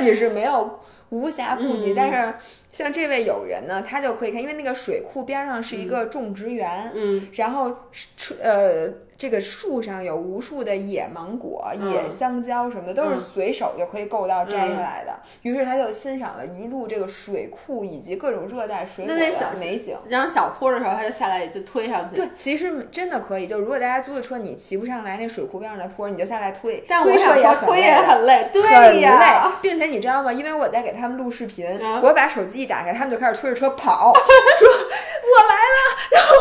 [0.00, 0.80] 你是没有
[1.10, 2.34] 无暇顾及，但是
[2.72, 7.70] 像这位友人呢，他就可以看，因为那个水库边上是一个种植园，嗯，然后
[8.16, 8.88] 车呃。
[9.22, 15.16] 这个树上有无数的野芒果、野香蕉什么的，都是随手就可以够到摘下来的。
[15.42, 19.20] 于是他就欣赏了一路这个水库以及各种热带水果的
[19.60, 19.96] 美景。
[20.08, 22.16] 然后小坡的时候，他就下来就推上去。
[22.16, 23.46] 对，其实真的可以。
[23.46, 26.82] 就如果大家租的车你骑不上来那水库边上的坡，你就下来推。
[26.88, 30.32] 但推车也推也很累，对呀，并且你知道吗？
[30.32, 31.64] 因为我在给他们录视频，
[32.02, 34.12] 我把手机一打开，他们就开始推着车跑，
[34.58, 35.61] 说我来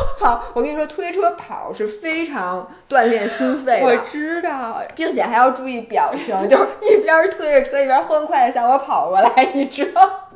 [0.20, 0.44] 跑。
[0.54, 10.30] 我跟你说，推车跑是非常锻炼心肺的， 我知道，并且还要注意表情， 就是一边推着车一边欢快的向我跑过来，你知道，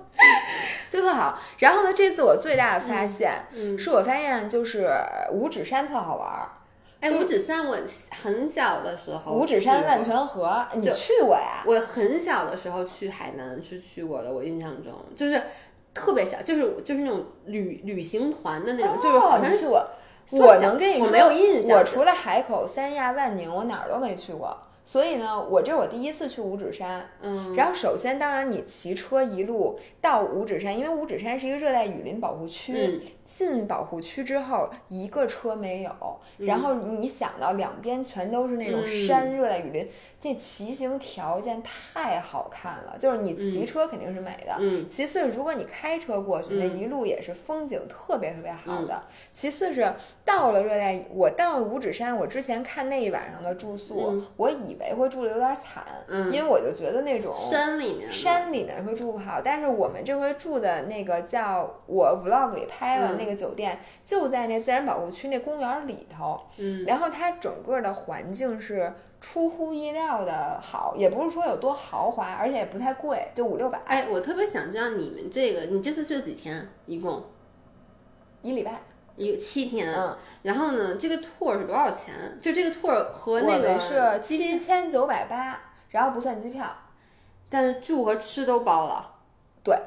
[0.89, 1.37] 就特好。
[1.59, 3.45] 然后呢，这次我最大的发现，
[3.77, 4.89] 是我发现就是
[5.31, 6.29] 五指山特好玩。
[7.01, 7.77] 哎，五指山我
[8.23, 11.61] 很小的时候，五指山万泉河，你去过呀？
[11.65, 15.39] 我很小的时候去海南是去过的，我印象中就是
[15.95, 19.87] 特别小，就是就是那种旅旅行团的那种，就是好像是我，
[20.33, 24.55] 我能跟你说，我没有印象，我除了海口、三亚、万宁，我哪儿都没去过。
[24.85, 35.91] 所以呢，我这是我第一次去五指山，嗯，然后首先，当然你骑车一路到五指山，因为五指山是一个热带雨林保护区，进保护区之后一个车没有，
[36.37, 39.89] 然后你想到两边全都是那种山，热带雨林，
[40.21, 49.91] 这骑行条件太好看了，就是你骑车肯定是美的，嗯，其次如果你开车过去，那一路也是风景特别特别好的，其次是
[50.23, 73.79] 到了热带，我到五指山，我之前看那一晚上的住宿，我以以为会住的有点惨，嗯，因为我就觉得那种山里面山里面会住不好，但是我们这回住的那个叫我 vlog 里拍了那个酒店，就在那自然保护区那公园里头，嗯，然后它整个的环境是出乎意料的好，也不是说有多豪华，而且也不太贵，就五六百。
[73.85, 76.67] 哎，我特别想知道你们这个，你这次去了几天？
[76.85, 77.23] 一共
[78.41, 78.81] 一礼拜。
[79.17, 82.37] 一个七天，嗯，然后呢，这个 tour 是多少钱？
[82.41, 86.75] 就这个 tour 和那个是七千九百八，然后不算机票，
[87.49, 89.13] 但是住和吃都包了，
[89.63, 89.77] 对，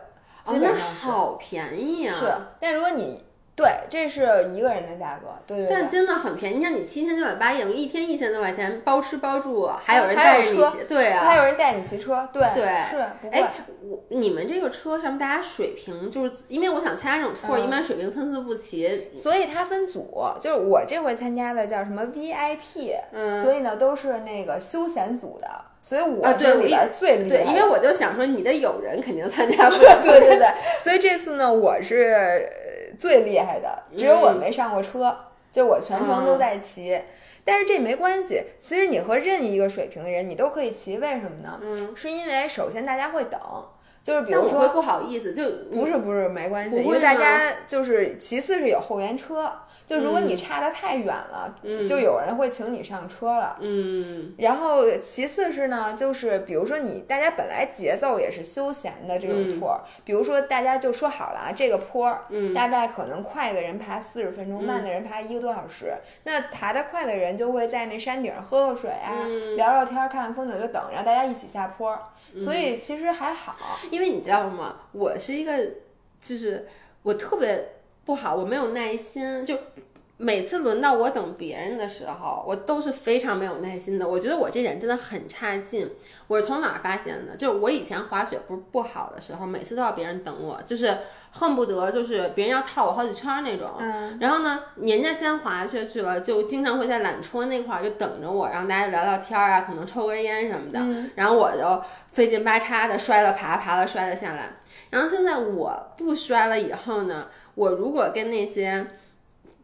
[0.44, 2.14] 基本上好便宜啊！
[2.14, 3.27] 是，但如果你。
[3.58, 5.66] 对，这是一个人的价格，对对。
[5.68, 12.98] 但真的很便宜，你看你七千九百八，等于一天一千多块钱，包吃包住，还有人带着你骑，对啊，还有人带你骑车，对对是。
[13.32, 25.48] 哎，我你们这个车上面大家水平，就是因为我想参加这种 tour，一般水平参差不齐，所以它分组，就是我这回参加的叫什么 VIP，嗯，所以呢都是那个休闲组的，
[25.82, 30.46] 所以我这里边最厉害，因为我就想说你的友人肯定参加 不了，对对对，
[30.80, 32.48] 所以这次呢我是。
[32.98, 35.16] 最厉害的，只有我没上过车，
[35.50, 37.00] 就我全程都在骑。
[37.44, 40.98] 但是这没关系，其实你和任意一个水平的人，你都可以骑。
[40.98, 41.58] 为什么呢？
[41.62, 43.40] 嗯，是因为首先大家会等，
[44.02, 49.50] 就是比如说不好意思，就不是不是没关系，因为大家就是其次是有后援车。
[49.88, 51.54] 就如果你差的太远了，
[51.88, 53.56] 就有人会请你上车了。
[53.60, 62.06] 嗯，然后其次是呢，就是比如说你大家本来节奏也是休闲的这种坡，比如说大家就说好了啊，这个坡，
[62.54, 65.94] 大概可能快的人爬四十分钟，慢的人爬一个多小时。
[66.24, 71.98] 那爬得快的人就会在那山顶喝喝水啊，聊聊天，看看风景，就等着大家一起下坡。
[72.38, 73.56] 所以其实还好，
[73.90, 74.76] 因为你知道吗？
[74.92, 75.56] 我是一个，
[76.20, 76.68] 就是
[77.02, 77.77] 我特别。
[78.08, 79.54] 不好，我没有耐心，就
[80.16, 84.08] 每次轮到我等别人的时候，我都是非常没有耐心的。
[84.08, 85.86] 我觉得我这点真的很差劲。
[86.26, 87.36] 我是从哪儿发现的？
[87.36, 90.96] 就是我以前滑雪不是不好的时候，每次都要别人等我，就是
[91.32, 93.74] 恨不得就是别人要套我好几圈那种。
[93.78, 94.16] 嗯。
[94.18, 100.80] 然后呢，人家先滑下去了，就经常会在缆车那块儿就等着我，让大家聊聊天啊，可能抽根烟什么的。
[100.80, 101.10] 嗯。
[101.14, 104.52] 然后我就费劲巴叉的摔了爬，爬了摔了下来。
[104.88, 107.26] 然后现在我不摔了以后呢？
[107.58, 108.86] 我如果跟那些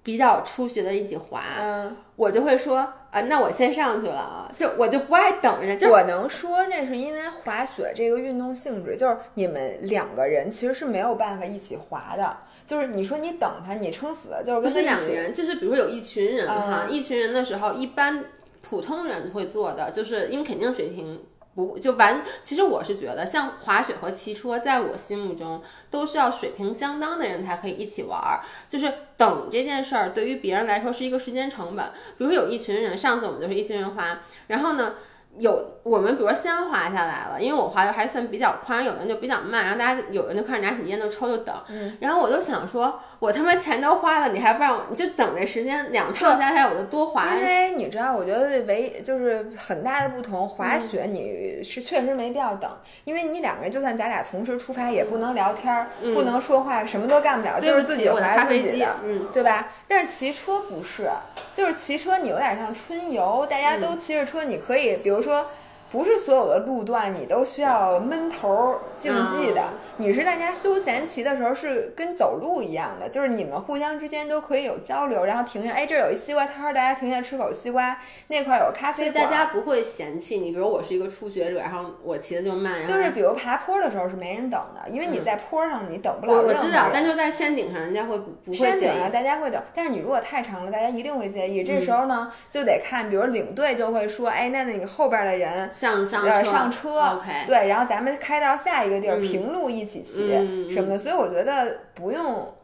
[0.03, 2.79] 比较初学的一起滑，嗯，我就会说
[3.13, 5.89] 啊，那我先上去了啊，就我就不爱等人家。
[5.89, 12.37] 我能说那是因为滑雪这个运动性质，就是你们两个人其实是没有办法一起滑的。
[12.67, 18.25] 就是你说你等他，你撑死了，就是不是两个人，就是比如说有一群人哈，一群人的时候，一般
[18.61, 21.21] 普通人会做的，就是因为肯定水平。
[21.55, 22.23] 不就完？
[22.43, 28.41] 其实我是觉得，像滑雪和骑车，在我心目中都是要水平相当的人才可以一起玩儿。
[28.69, 31.87] 就是等这件事儿，对于别人来说是一个时间成本。
[32.19, 34.95] 比如说有一群人，上次我们就是一群人滑，然后呢。
[35.37, 41.53] 有我们比如说先滑下来了，因为我滑的还算比较快，有的人就比较慢，然后大家有人就开始拿起烟就抽就等，
[41.99, 47.35] 然后我就想说，我他妈钱都花了，你还不让我，你就等着时间两趟加起来我就多滑。
[47.35, 52.71] 因为你知道，我觉得唯就是很大的不同，滑雪你是确实没必要等，
[53.05, 59.73] 因为你两个人就算咱俩同时出发，也不能聊天，不能说话，什么都干不了，就是自己滑自己的，嗯，对吧？
[59.89, 61.09] 但是骑车不是。
[61.55, 65.47] 就是骑车你有点像春游，大家都骑着车，你可以比如说。
[65.95, 69.63] 不是所有的路段你都需要闷头竞技的，
[69.99, 80.51] 你是大家休闲骑的时候是跟走路一样的，就是你们互相之间都可以有交流，然后停下，哎，这儿有一西瓜摊儿，大家停下吃口西瓜，那块儿有咖啡馆，大家不会嫌弃你。
[80.51, 86.33] 比如我是一个初学者，然后我骑的就慢，就是比如爬坡的时候是没人等的，因为你在坡上你等不了。
[86.43, 91.63] 我知道，但就在山顶上，人家会不会山顶上大家会等，但是你如果太长了，大家一定会介意。
[91.63, 100.29] 这时候呢，就得看，比如领队就会说，哎，那那你后边的人上上车，对，然后咱们开到下一个地儿，平路一起骑
[100.71, 102.55] 什么的，所以我觉得不用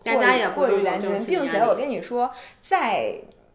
[0.54, 2.30] 过于担心，并且我跟你说，
[2.60, 3.12] 再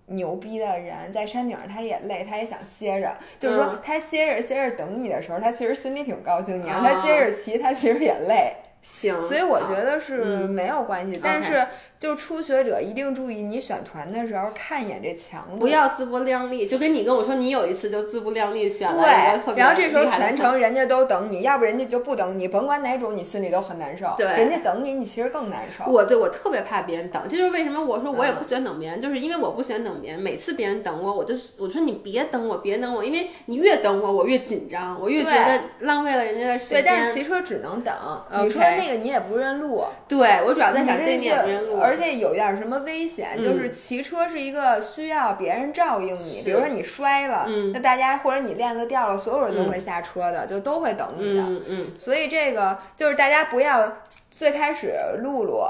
[0.07, 8.57] 牛逼的人在山顶上他也累，他也想歇着，就是说他歇着歇着等你的时候，他其实心里挺高兴，你让他接着骑，他其实也累。
[8.81, 11.65] 行，所以我觉得是没有关系，但是。
[11.99, 16.67] 就初学者一定注意，你选团的时候看一眼这强度，不要自不量力。
[16.67, 24.13] 就跟你跟我说，你有一次就自不量力选了对，然后这时候全程人家都等你，要不人家就不等你，甭管哪种，你心里都很难受。
[24.17, 25.89] 对，人家等你，你其实更难受。
[25.91, 30.19] 我对我特别怕别人等，这就是为什么我说我也不喜欢等别人，就是因为我不喜欢等别人。
[30.19, 36.83] 每次别人等我，我就我说你别等我，别等我，因为你越等我，我越紧张，我越觉得浪费了人家的时间。
[36.83, 37.93] 对，但是骑车只能等。
[38.41, 39.83] 你说那个你也不认路。
[40.07, 42.75] 对，我主要在想这点不认路，而且有一点什么。
[42.85, 43.41] 危险？
[43.41, 51.41] 就是骑车是一个需要别人照应你，比如说你摔了，那大家或者你链子掉了，所有人都会下车的，就都会等你的。
[51.41, 51.87] 嗯嗯。
[51.97, 54.93] 所以这个就是大家不要最开始
[55.23, 55.63] 露露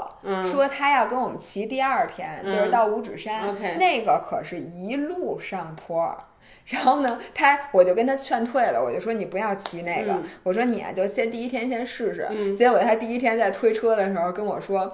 [0.44, 6.14] 说她要跟我们骑第二天，就是到五指山，那个可是一路上坡。
[6.66, 12.56] 然后呢，他我就跟他劝退了，我就说你不要骑那个，我说你啊就先第一天先试试。
[12.56, 14.92] 结果他第一天在推车的时候跟我说。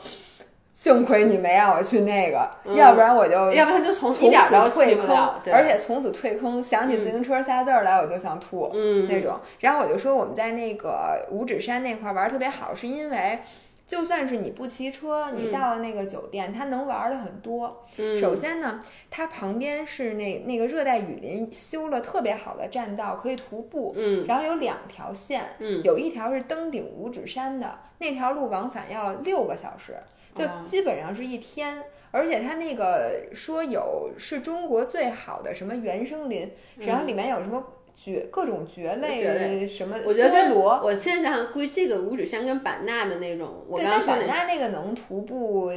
[0.72, 6.64] 幸亏你没让我去那个，要不然我就，要不然就从从此退坑，而且从此退坑。
[6.64, 9.38] 想起自行车仨字儿来，我就想吐，嗯，那种。
[9.60, 13.40] 然后我就说我们在那个五指山那块玩特别好，是因为
[13.86, 17.84] 就算是你不骑车，你到了那个酒店，它能玩的很多。
[18.18, 18.80] 首先呢，
[19.10, 23.92] 它旁边是那那个热带雨林修了特别好的栈道，可以徒步。
[23.94, 29.96] 嗯，然后有两条线，嗯，有一条是登顶五指山的，那条路往返要六个小时。
[30.34, 37.62] 就基本上是一天，而且它那个说有是中国最好的什么原生林，然后里面有什么
[37.94, 45.70] 蕨各种蕨类什么我觉得罗我现在想想，估计这个五指山跟版纳的那种，我刚说版纳那个能徒步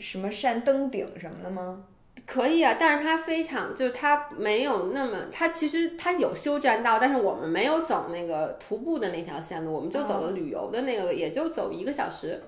[0.00, 1.84] 什么山登顶什么的吗？
[2.26, 12.42] 可以啊，但是它非常就是它没有那么，它其实它有修栈道，但是我们没有走那个徒步的那条线路，我们就走了旅游的那个，也就走一个小时。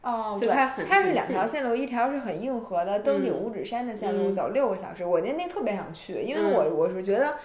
[0.00, 5.04] 哦，对，它是两条线路，一条是很硬核的登顶五指山的线路，走六个小时。
[5.04, 7.36] 我那那特别想去，因为我我是觉得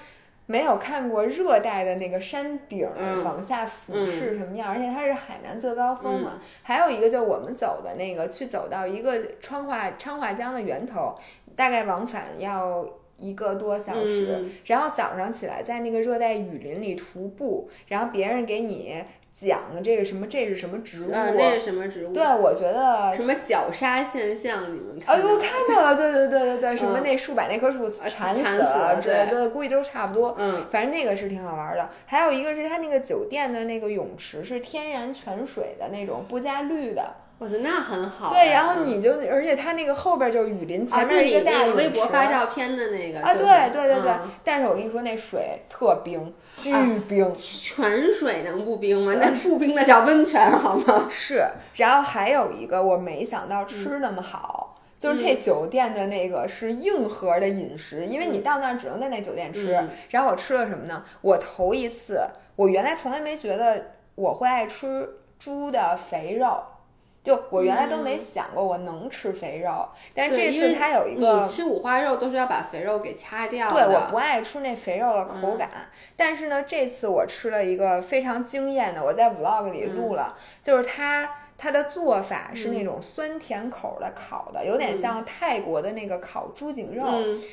[0.46, 2.88] 没有看过热带的那个山顶
[3.26, 6.39] 往下俯视什么样，而且它是海南最高峰嘛。
[6.62, 11.16] 还有一个就是我们走的那个，去走到一个昌化昌化江的源头，
[11.56, 12.88] 大概往返要
[13.18, 14.46] 一个多小时。
[14.66, 19.04] 然后早上起来在那个热带雨林里徒步，然后别人给你。
[19.34, 20.28] 讲的这个什么？
[20.28, 21.12] 这是什么植物？
[21.12, 22.13] 啊，那是什么植物？
[22.13, 24.63] 对，我觉得什么绞杀现象？
[24.74, 25.15] 你们看？
[25.15, 25.96] 哎我，看到了！
[25.96, 29.02] 对对对对对，什么那树把那棵树缠死了？
[29.02, 30.36] 对对，估计都差不多。
[30.38, 31.89] 嗯，反正那个是挺好玩的。
[32.06, 37.15] 还有一个是它那个酒店的那个泳池是天然泉水的那种，不加氯的。
[37.39, 38.30] 我觉得那很好。
[38.32, 44.12] 对，然后你就，而且它那个后边就是雨林，前面一个大微博发照片的那个啊，对对对对。
[44.43, 46.72] 但是我跟你说，那水特冰，巨
[47.08, 47.34] 冰。
[47.36, 49.13] 泉水能不冰吗？
[49.19, 51.08] 那不冰的叫温泉好吗？
[51.12, 51.43] 是。
[51.76, 59.78] 然后还有一个，我没想到吃那么好，就是那酒店的那个是硬核的饮食，因为你到那儿只能在那酒店吃。
[60.12, 61.04] 然后我吃了什么呢？
[61.19, 62.22] 我头一次，
[62.56, 66.63] 我原来从来没觉得我会爱吃猪的肥肉。
[67.24, 73.88] 就我原来都没想过我能吃肥肉，但是这次它有一个，你吃五花肉都是要把肥肉给掐掉的。
[73.88, 75.70] 对，我不爱吃那肥肉的口感。
[76.18, 81.30] 但是呢，这次我吃了一个非常惊艳的，我在 vlog 里录了，就是它。
[81.58, 87.06] 它的做法是那种酸甜口的烤的，有点像泰国的那个烤猪颈肉，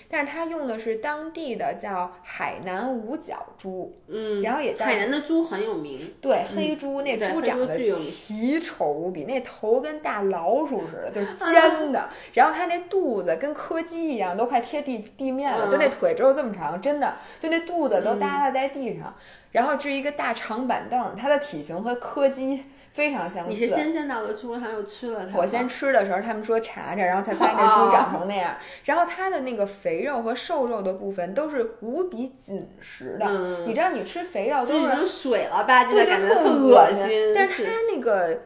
[0.08, 19.14] 但是它用的是当地的叫海南五角猪，嗯，然后也叫海南的猪很有名，对，黑猪那猪长得奇丑无比，那头跟大老鼠似的，就是尖的，然后它那肚子跟柯基一样，都快贴地地面了，就那腿只有这么长，真的，就那肚子都耷拉在地上，
[19.52, 22.64] 然后这一个大长板凳，它的体型和柯基。
[22.92, 23.50] 非常相似。
[23.50, 25.38] 你是先见到的猪，还有吃了它？
[25.38, 28.56] 我先吃的时候，他们说查查，然后才发 现这猪长成那样。
[28.84, 33.26] 然后它的那个肥肉和瘦肉的部分都是无比紧实的。
[33.26, 37.32] 嗯，你知道，你吃肥肉都是水了吧唧的感觉，特恶心。
[37.34, 38.42] 但是它那个。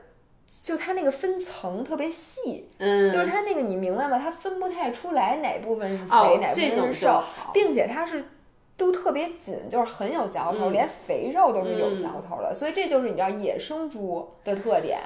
[0.62, 4.18] 就它那个分层特别细，嗯，就是它那个你明白吗？
[4.18, 7.22] 它分不太出来哪部分是肥，哪部分是瘦，
[7.52, 8.24] 并且它是
[8.76, 12.52] 都特别紧，就是很有嚼头，连肥肉都是有嚼头的。
[12.54, 14.98] 所以这就是你知道野生猪的特点。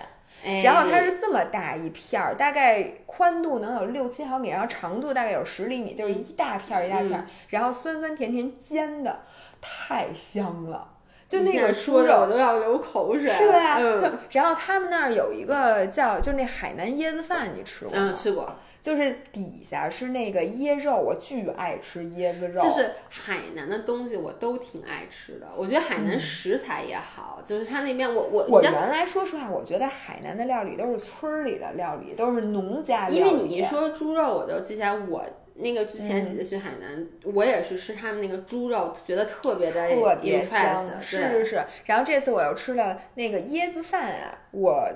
[0.62, 9.22] 然后它是这么大一片儿，大概宽度能有六七毫米，然后长度大概有十厘米，就是一大片儿一大片儿，然后酸酸甜甜煎的，
[9.60, 10.92] 太香了。
[11.28, 13.78] 就那个说的我都要流口水，是吧？
[13.80, 14.18] 嗯。
[14.30, 18.10] 然后他们那儿有一个叫，就那海南椰子饭，你吃过吗？
[18.10, 18.54] 嗯，吃过。
[18.80, 22.62] 就是底下是那个椰肉，我巨爱吃椰子肉。
[22.62, 33.16] 就是海南的东西我都挺爱吃的，我觉得海南食材也好，就是他那边我我我原来说实话，我觉得海南的料理都是村儿里的料理，都是农家料理。
[33.16, 35.24] 因为你一说猪肉，我就记起来我。
[35.60, 37.04] 那个之前几次去海南，
[37.34, 41.64] 我也是吃他们那个猪肉，觉得特别的特别香，是是是。
[41.86, 44.88] 然后这次我又吃了那个椰子饭啊，我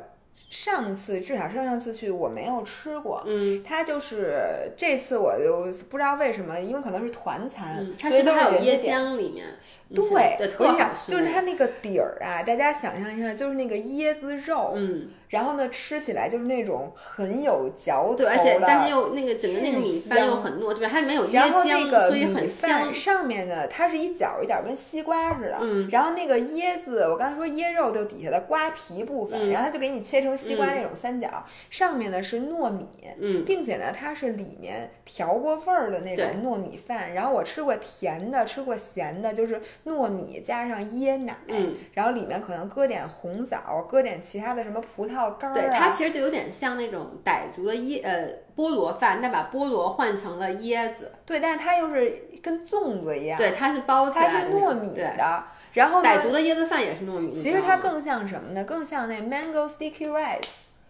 [0.50, 9.46] 上次至少上上次去我没有吃过，嗯，它就是这次我就不知道为什么，因为可能是团餐，它是不是还有椰浆里面？
[9.94, 15.08] 对，特好吃，就是它那个底儿啊，大家想象一下，就是那个椰子肉，嗯。
[15.32, 20.90] 然后呢，吃起来就是那种很有嚼头对，而且但是又那个整个那个米饭又很糯，对吧？
[20.92, 22.94] 它里面有椰浆，所以很香。
[22.94, 25.56] 上面呢，它是一角一角跟西瓜似的。
[25.62, 25.88] 嗯。
[25.90, 31.42] 然后那个椰子，我刚才说椰肉就底下的瓜皮部分，然后它就给你切成西瓜那种三角。
[31.70, 32.86] 上面呢是糯米，
[33.18, 37.14] 嗯，并且呢它是里面调过味儿的那种糯米饭。
[37.14, 45.21] 然后我吃过甜的，吃过咸的，就是糯米加上椰奶，嗯，然后里面可能搁点红枣，搁点其他的什么葡萄。
[45.30, 51.10] 对它其实就有点像那种傣族的椰呃菠萝饭，但把菠萝换成了椰子。
[51.24, 53.38] 对，但是它又是跟粽子一样。
[53.38, 55.44] 对，它是包起来的，糯米的。
[55.72, 57.32] 然后傣族的椰子饭也是糯米。
[57.32, 58.62] 其实它更像什么呢？
[58.64, 60.42] 更像那 mango sticky rice，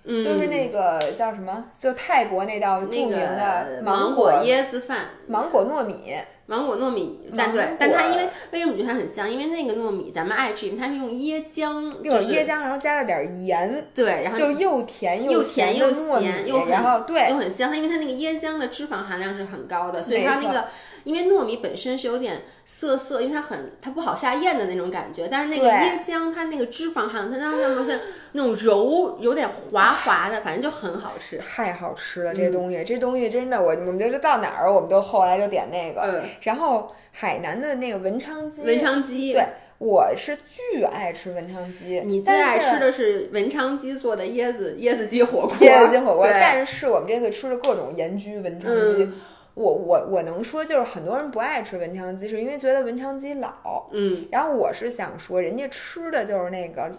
[0.05, 1.65] 嗯，就是那个叫什么？
[1.79, 6.15] 就泰国那道著名的芒果椰子饭，芒果糯米。
[6.53, 9.31] 芒果糯米，但对，但它因为为什么觉得它很香？
[9.31, 15.91] 因为那个糯米咱们爱吃，因为它是用椰浆，就是椰浆，然后加了点盐，对，然后就又甜又甜又
[16.21, 17.71] 咸，又然后对，又很香。
[17.71, 20.67] 它因为它那个椰浆的脂肪含量是很高的，所以它那个。
[21.05, 28.01] 因为糯米本身是有点涩涩，因为它很它不好下咽的那种感觉，但是那个椰浆它那个脂肪含量，它让它们是
[28.33, 39.45] 那种柔有点滑滑的，反正就很好吃，太好吃了这东西，这东西真的我我们就是到哪儿我们都后来就点那个，然后海南的那个文昌鸡，文昌鸡，对，
[39.79, 49.11] 我是巨爱吃文昌鸡，你最爱吃的是文昌鸡做的椰子椰子鸡火锅，椰子鸡火锅， 但是我们这次吃了各种盐焗文昌鸡。
[49.55, 53.87] 我我我能说，就是很多人不爱吃文昌鸡，是因为觉得文昌鸡老。
[53.93, 56.91] 嗯，然后我是想说，人家吃的就是那个，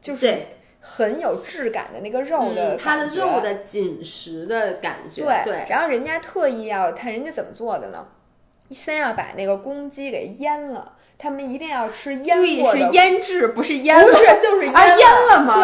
[0.00, 0.34] 就是
[0.80, 5.24] 很有质感的那个肉的，它的肉的紧实的感觉。
[5.24, 5.66] 对对。
[5.68, 8.06] 然后人家特意要看人家怎么做的呢？
[8.70, 12.78] 先要把那个公鸡给腌了，他们一定要吃腌过的。
[12.78, 14.02] 是腌制，不是腌。
[14.02, 14.74] 不是，就是腌
[15.30, 15.54] 了吗？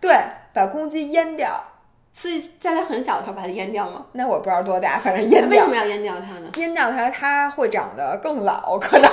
[0.00, 0.16] 对对，
[0.52, 1.72] 把公鸡腌掉。
[2.18, 4.06] 所以在它很小的时候把它阉掉吗？
[4.12, 5.50] 那我不知道多大，反正阉掉。
[5.50, 6.48] 为什么要阉掉它呢？
[6.54, 9.10] 阉掉它，它会长得更老，可能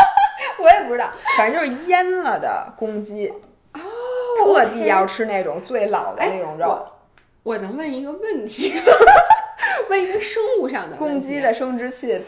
[0.58, 1.10] 我也不知道。
[1.36, 3.28] 反正就是阉了的公鸡，
[3.74, 3.80] 哦，
[4.38, 6.86] 特地要吃那种最老的那种肉。
[7.42, 8.72] 我能问一个问题？
[9.90, 12.18] 问一个生物上的公鸡的生殖器，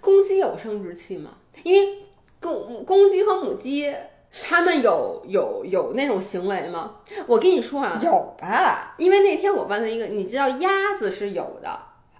[0.00, 1.30] 公鸡有生殖器吗？
[1.64, 2.04] 因为
[2.40, 3.92] 公公鸡和母鸡。
[4.44, 6.96] 他们有有有那种行为吗？
[7.26, 8.94] 我跟你说啊，有吧。
[8.98, 11.70] 因为那天我问了一个，你知道鸭子是有的。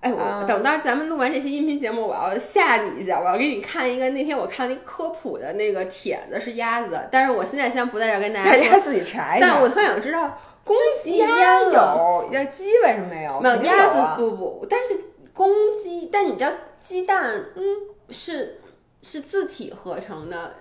[0.01, 4.11] 哎，我等到咱们录完这期音频节目，我要吓你一下，我要给你看一个。
[4.11, 7.09] 那天我看了一科普的那个帖子，是鸭子。
[7.11, 9.47] 但是我现在先不在这跟大家说，大家自己查一下。
[9.49, 13.41] 但我特想知道，公鸡鸭有，那鸡为什么没有？
[13.41, 14.99] 没有鸭子不不，但是
[15.33, 15.51] 公
[15.83, 17.65] 鸡，但你知道鸡蛋，嗯，
[18.11, 18.61] 是
[19.03, 20.55] 是自体合成的。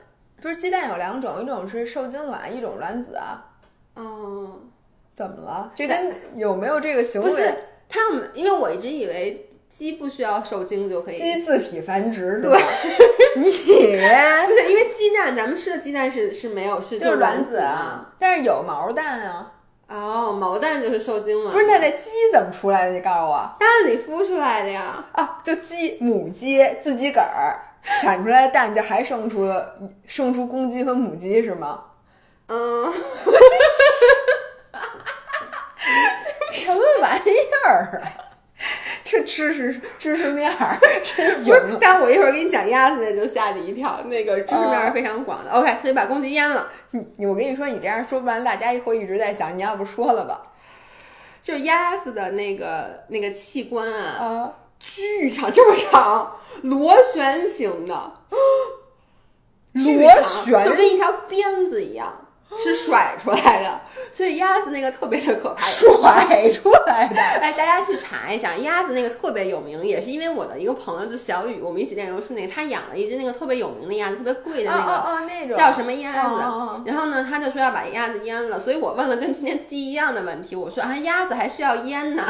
[0.45, 3.43] 不是鸡蛋有两种，一种是受精卵，一种卵子啊。
[3.95, 4.69] 嗯，
[5.11, 5.71] 怎么了？
[5.73, 7.27] 这跟有没有这个行为？
[7.27, 7.51] 不是，
[7.89, 11.17] 他们因为我一直以为鸡不需要受精就可以。
[11.17, 12.51] 鸡自体繁殖，对。
[13.37, 19.51] 你不是因为鸡蛋，咱们吃的鸡蛋是是没有是就是卵子啊，但是有毛蛋啊。
[19.89, 21.51] 哦，毛蛋就是受精卵。
[21.55, 22.91] 不是，那那鸡怎么出来的？
[22.91, 23.55] 你告诉我。
[23.59, 25.03] 蛋里孵出来的呀。
[25.13, 27.64] 啊，就鸡母鸡自己个儿。
[28.01, 29.77] 产出来的蛋就还生出了
[30.07, 31.83] 生出公鸡和母鸡是吗？
[32.47, 32.91] 嗯，
[36.53, 37.31] 什么玩意
[37.65, 38.11] 儿啊？
[39.03, 40.51] 这知识知识面
[41.03, 41.77] 真有。
[41.79, 44.01] 但我一会儿给你讲鸭子，就吓你一跳。
[44.05, 45.51] 那个知识面是非常广的。
[45.51, 46.71] OK，所以把公鸡阉了。
[47.17, 50.41] 你我跟你说，你这样说不完，大家以后一直在想，你要不说了吧？
[51.41, 54.51] 就是鸭子的那个那个器官啊。
[54.93, 58.13] 巨长， 这么长，螺旋形的，
[59.73, 62.21] 螺旋就跟一条鞭子一样。
[62.63, 63.81] 是甩出来的，
[64.13, 65.65] 所以鸭子那个特别的可怕。
[65.65, 67.19] 甩出来的。
[67.41, 76.35] 哎，大家去查一下，鸭子那个特别有名，也是因为我的一个朋友，就小雨，我们一起练柔术那个，他养了一只那个特别有名的鸭子，特别贵的那个，哦哦那种叫什么鸭子。
[76.85, 82.23] 然后呢，他就说要把鸭子阉了，所以我问了跟今天鸡一样的问题，我说啊，鸭子还需要阉呢。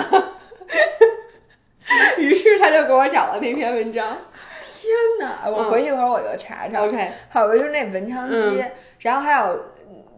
[2.18, 4.18] 于是他就给我找了那篇文章。
[4.78, 5.50] 天哪！
[5.50, 6.86] 我回去一会儿我就查查。
[6.86, 9.66] OK，还有就是那文昌鸡，嗯然后还有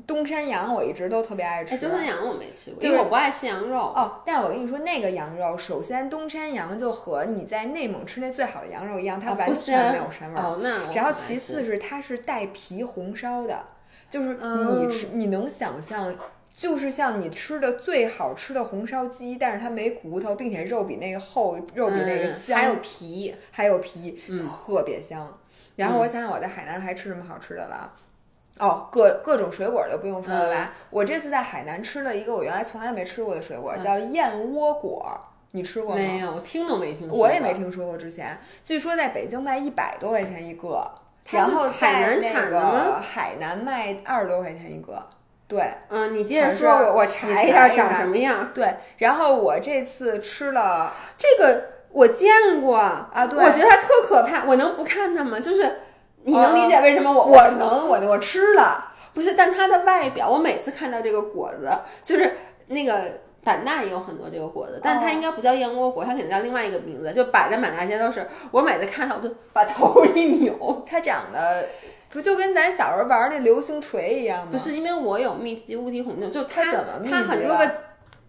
[0.06, 1.76] 东山羊，我一直都特别爱吃。
[1.76, 3.78] 哎，东山羊我没吃过，因为我不爱吃羊肉。
[3.78, 10.42] 哦，但是我跟你说，那个羊肉，首先东山羊就和你在内蒙吃那最好的羊肉一样，它完全没有膻味儿。
[10.42, 13.64] 哦，那然后其次是它是带皮红烧的，
[14.10, 16.14] 就是嗯你吃、你能想象，
[16.58, 25.38] 就是像你吃的最好吃的红烧鸡，但是它没骨头，并且肉比那个厚，肉比那个嗯香，还有皮，还有皮，嗯特别香。
[25.76, 27.94] 然后我想想，我在海南还吃什么好吃的了？
[28.58, 30.72] 哦，各各种水果就不用说了。
[30.90, 35.16] 我这次在海南吃了一个我原来从来没吃过的水果，嗯叫燕窝果，
[35.52, 36.02] 你吃过吗？
[36.02, 37.16] 没有，我听都没听说。
[37.16, 37.54] 我也没。
[37.54, 40.92] 听说过之前，据说在北京卖一百多块钱一个，
[41.30, 45.08] 然后海南个海南卖二十多块钱一个。
[45.48, 48.52] 对嗯，你接着说，我我查一下长什么样。
[48.54, 55.40] 对，然后我这次吃了这个我见过啊对我觉得它特可怕，我能不看它吗？
[55.40, 55.80] 就是
[56.24, 59.36] 你能理解为什么我我能我我吃了，不是？
[59.36, 61.72] 但它的外表，我每次看到这个果子，
[62.04, 62.38] 就是
[62.68, 68.28] 那个胆大也有很多这个果子，但它哦应该不叫燕窝果，它肯定叫另外一个名字，就摆在满大街都是。
[68.52, 71.66] 我每次看到我就把头一扭，它长得
[72.10, 74.50] 不就跟咱小时候玩那流星锤一样吗？
[74.52, 77.72] 不是因为我有密集物体恐惧症，就它它怎么密集它很多个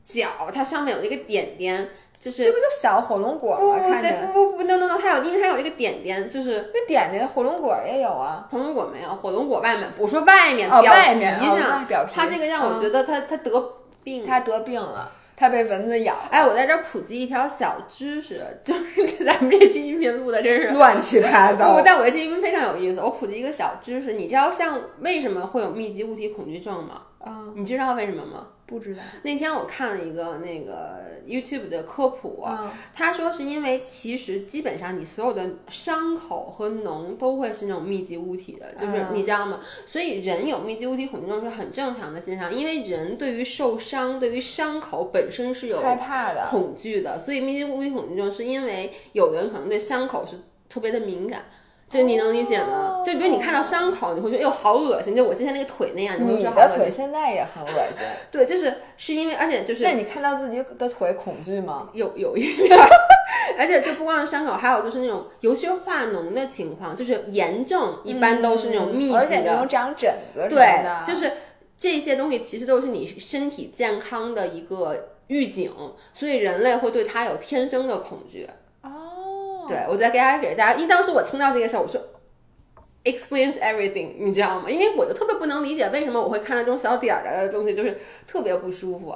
[0.04, 1.88] 角，它上面有一个点点，
[2.20, 3.58] 就是这不就小火龙果吗？
[3.58, 8.46] 不不对看着不不不 no no no，它有因为它有一个点点，就是那点点火龙果也有啊。
[8.52, 13.72] 火龙果没有，火龙果外面，我说外面哦表面哦上，表皮它这个让我嗯觉得它它得
[14.08, 14.26] 病。
[14.26, 20.68] 它得病了，他被蚊子咬，哎，我在这儿普及一条小知识，就是 咱们这期音频录的真是。
[20.70, 21.82] 乱七八糟不，。
[21.84, 23.00] 但我这期音频非常有意思。
[23.00, 27.02] 我普及一个小知识，你知道像为什么会有密集物体恐惧症吗？
[27.18, 28.46] 啊，你知道为什么吗？
[28.68, 29.00] 不知道。
[29.22, 39.60] 那天我看了一个那个 YouTube 的科普，啊他说是因为其实基本上你所有的伤口和脓都会是那种密集物体的，就是嗯你知道吗？
[39.86, 46.46] 所以人有密集物体恐惧症是很正常的现象，因为人对于受伤、对于伤口本身是有害怕的。
[46.50, 50.38] 恐惧的，所以密集物体恐惧症是因为有的人可能对伤口是
[50.68, 51.46] 特别的敏感。
[51.88, 53.02] 就你能理解吗？
[53.04, 56.78] 就比如你看到伤口，你会觉得哟好恶心，就我之前那个腿那样，你会你觉得好恶心。
[56.78, 61.88] 的腿现在也很恶心，对，就是是因为，而且就是那你看到自己的腿恐惧吗？
[61.94, 62.88] 有有一点儿，
[63.58, 71.32] 而且就不光是伤口，还有就是那种，尤其是化脓的情况，就是炎症一般都是那种密集的，嗯而且那种长疹子什么对的，，就是
[71.76, 75.72] 这些东西其实都是你身体健康的一个预警，
[76.12, 78.46] 所以人类会对它有天生的恐惧。
[79.68, 82.00] 哦，对我再给大家给大家，因为当时我听到这个事儿，我说
[83.04, 84.68] explains everything，你知道吗？
[84.68, 89.14] 因为我就特别不能理解为什么我会看到这种小点儿的东西，就是特别不舒服。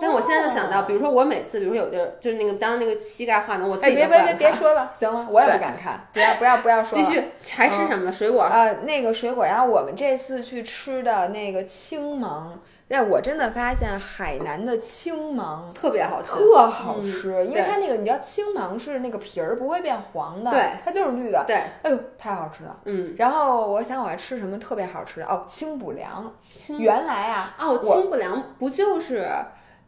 [0.00, 4.34] 但我现在就想到，比如说我每次，比如说有的就是那个当那个膝盖化脓，我自哎，己别别别。
[4.34, 7.04] 别说了，行了，我也不敢看，不要不要不要说了。
[7.04, 7.22] 继续，
[7.54, 8.12] 还吃什么呢？
[8.12, 8.42] 水果。
[8.42, 12.60] 呃，那个水果，然后我们这次去吃的那个青芒，
[12.96, 22.78] 但我真的发现海南的青芒特别好吃，特好吃，因为它那个你知道青芒是那个皮儿不会变黄的，对，它就是绿的，对，哎呦，太好吃了。
[22.84, 26.32] 嗯，然后我想我还吃什么特别好吃的哦，清补凉。
[26.56, 29.28] 清原来啊，哦，清补凉不就是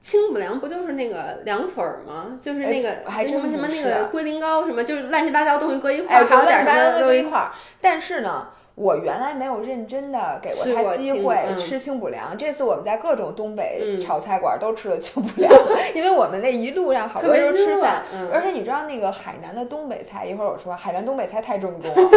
[0.00, 2.36] 清补凉不就是那个凉粉儿吗？
[2.42, 7.52] 就是那个、哎还真什么什么那个龟苓膏什么，就是乱七八糟东西搁一块哎，儿，还有点什么都一都一块儿。
[7.80, 12.36] 但是呢，我原来没有认真的给过他机会吃清补凉。
[12.36, 15.50] 这次我们在各种东北嗯炒菜馆都吃了清补凉，
[15.96, 22.10] 因为我们那一路上好多人都吃饭，嗯而且你知道那个海南的东北菜，一会儿我说海南东北菜太正宗了。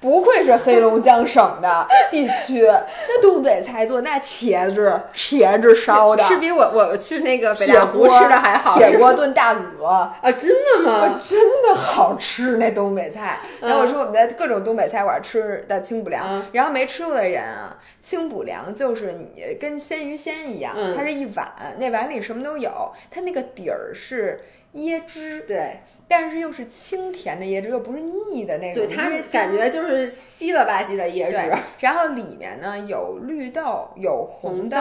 [0.00, 2.62] 不愧是黑龙江省的地区，
[3.06, 8.78] 那东北菜做那茄子，茄子烧的，是比我我去那个北大湖吃的还好。
[8.78, 11.20] 铁锅炖大鹅啊，真的吗？
[11.22, 13.40] 真的好吃那东北菜。
[13.60, 21.46] 然后我说我们在各种东北菜馆吃的清补凉，然后没吃过的人啊，清补凉就是你跟鲜鱼鲜一样，它是一碗，
[21.78, 24.40] 那碗里什么都有，它那个底儿是
[24.76, 25.82] 椰汁，对。
[26.10, 28.84] 但是又是清甜的椰汁，又不是腻的那种。
[28.84, 31.36] 对，它感觉就是稀了吧唧的椰汁。
[31.78, 34.76] 然后里面呢有绿豆，有红豆，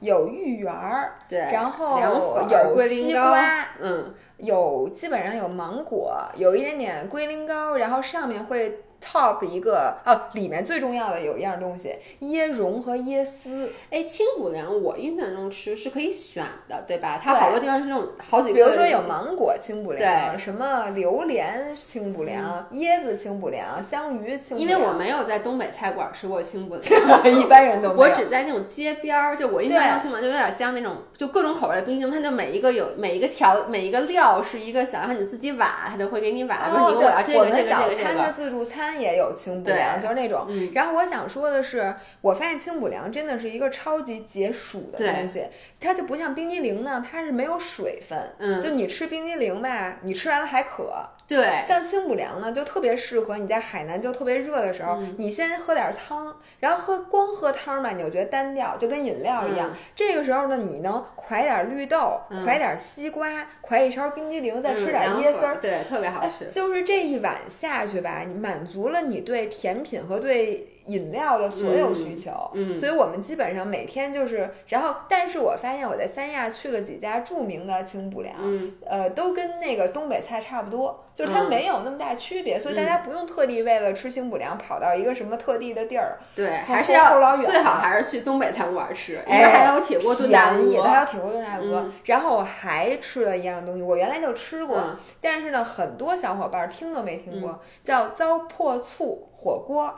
[0.00, 1.12] 有芋圆儿。
[1.28, 1.40] 对。
[1.52, 8.80] 然后有西瓜，嗯，有基本上有芒果，有一点点龟苓膏，然后上面会。
[9.02, 13.70] Top 一个哦，里面最重要的有一样东西，椰蓉和椰丝。
[13.90, 17.20] 哎，清补凉，我印象中吃是可以选的，对吧？
[17.22, 24.56] 它好多地方是那种好几个，比如说有芒果清补凉，对，什么榴莲清补凉，椰子清补凉，香芋清。
[24.56, 36.56] 因为我没有在东北菜馆吃过清补凉，一般人都我只在那种街边儿，就我印象中清补凉就有点像那种，就各种口味的冰淇淋，它就每一个有每一个调每一个料是一个小，然后你自己挖，它就会给你挖。
[36.70, 36.94] 哦，
[37.26, 38.91] 对，我们早餐的自助餐。
[38.94, 40.46] 也有清补凉，就是那种。
[40.74, 45.46] 然后我想说的是，我发现清补凉真的是一个超级解暑的东西。
[45.80, 48.34] 它就不像冰激凌呢，它是没有水分。
[48.38, 50.92] 嗯，就你吃冰激凌吧，你吃完了还渴。
[51.28, 59.70] 对，像清补凉呢，就特别适合你在海南就特别热的时候，你先喝点汤，然后喝光喝汤吧，你就觉得单调，就跟饮料一样。
[59.94, 63.28] 这个时候呢，你能㧟点绿豆，㧟点西瓜，
[63.62, 66.46] 㧟一勺冰激凌，再吃点椰丝儿，对，特别好吃。
[66.48, 70.68] 就是这一碗下去吧，满足了你对甜品和对。
[70.86, 94.82] 饮料的所有需求，嗯，所以我们基本上每天就是，然后，但是我发现我在三亚去了几家著名的清补凉，嗯，呃，都跟那个东北菜差不多，就是它没有那么大区别，所以大家不用特地为了吃清补凉跑到一个什么特地的地儿，对，还是要老远最好还是去东北餐馆吃，因为还有铁锅炖大鹅，还有铁锅炖大鹅，然后我还吃了一样东西，我原来就吃过，
[95.20, 99.92] 但是呢，很多小伙伴听都没听过，叫糟粕醋火锅。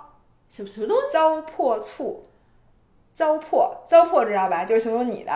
[0.54, 1.02] 什么什么东西？
[1.12, 2.22] 糟粕醋，
[3.12, 4.64] 糟粕，糟粕知道吧？
[4.64, 5.32] 就是形容你的。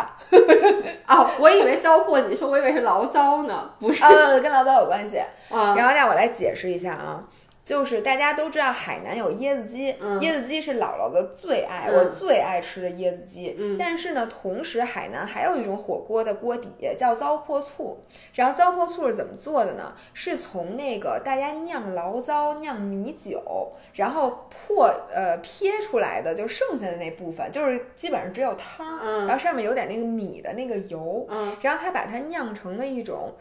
[1.09, 4.05] 哦，我以为糟粕，你说我以为是醪糟呢，不是？
[4.05, 5.19] 呃，跟醪糟有关系。
[5.51, 7.25] 啊，然后让我来解释一下啊。
[7.69, 9.93] 就是大家都知道海南有椰子鸡，
[10.23, 13.55] 椰子鸡是姥姥的最爱，我最爱吃的椰子鸡。
[13.79, 17.99] 但是呢，同时海南还有一种火锅的锅底叫糟粕醋，
[18.33, 19.93] 然后糟粕醋是怎么做的呢？
[20.15, 31.29] 是从那个大家酿醪糟、酿米酒，然后破呃撇出来的，就剩下的那部分，就是基本上只有汤，然后上面有点那个米的那个油，
[31.61, 33.35] 然后他把它酿成了一种。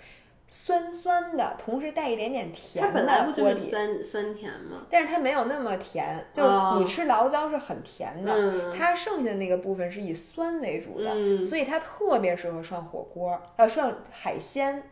[0.47, 4.87] 酸酸的，同时带一点点甜的锅底，酸酸甜吗？
[4.89, 6.43] 但是它没有那么甜，就
[6.79, 11.13] 你吃醪糟是很甜的，它剩下的那个部分是以酸为主的，
[11.47, 14.83] 所以它特别适合涮火锅，呃，涮海鲜。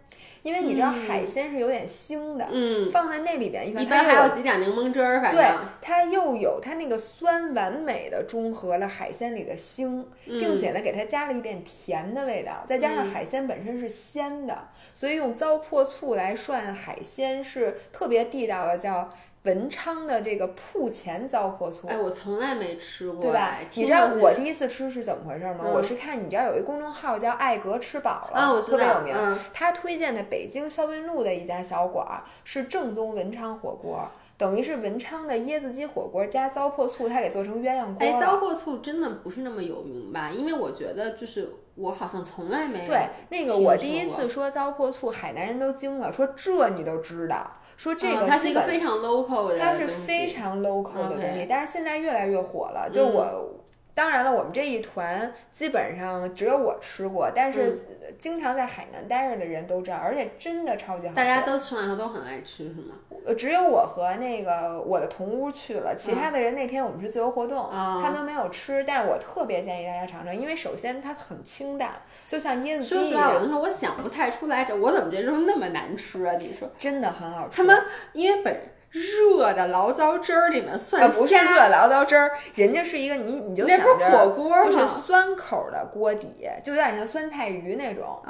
[0.43, 5.51] 因为你知道海鲜是有点腥的，嗯，放在那里边，一般还有几点柠檬汁儿，反正对
[5.81, 19.09] 它又有它那个酸，完美的中和了海鲜里的腥，并且呢给它加了一点甜的味道，再加上海鲜本身是鲜的，所以用糟粕醋来涮海鲜是特别地道的，叫。
[19.45, 23.57] 文昌的这个铺前糟粕醋，哎，我从来没吃过，对吧？
[23.75, 25.65] 你知道我第一次吃是怎么回事吗？
[25.73, 37.97] 我是看你知道有一公众号叫艾格吃饱了，特别有名，他推荐的北京霄云路的一家小馆儿是正宗文昌火锅，等于是文昌的椰子鸡火锅加糟粕醋，他给做成鸳鸯锅。
[37.99, 40.31] 哎，糟粕醋真的不是那么有名吧？
[40.31, 42.87] 因为我觉得就是我好像从来没有。
[42.87, 47.45] 对，那个我第一次说糟粕醋，海南人都惊了，说这你都知道。
[47.77, 52.89] 说这个，它是一个非常 local 的，它是非常 local 的东西，但是现在越来越火了。
[52.89, 53.53] 就我，
[53.95, 57.79] 当然了，我们这一团基本上只有我吃过，但是
[58.19, 61.15] 经常在海南待着的人都知道，而且真的超级好吃。
[61.15, 62.95] 大家都吃完后都很爱吃，是吗？
[63.25, 68.83] 呃，只有我和那个我的同屋去了，其他的人那天我们是自由活动，他们都没有吃。
[68.85, 71.93] 但是我特别建议大家尝尝，因为首先它很清淡，
[72.27, 76.35] 就像椰子鸡说实话，有的时候我想不太出来，这我怎么觉得那么难吃啊？
[76.37, 77.55] 你说真的很好吃。
[77.55, 77.81] 他们
[78.11, 78.74] 因为本。
[78.95, 88.21] 热的醪糟汁儿里面蒜不是热醪糟汁儿，人家是一个你你就想着火锅就是酸口的锅底，就有点像酸菜鱼那种，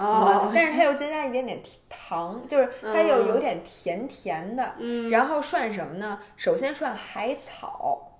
[0.55, 4.73] 但是它又增加一点点糖，就是它又有点甜甜的。
[5.11, 6.19] 然后涮什么呢？
[6.35, 8.17] 首先涮海草，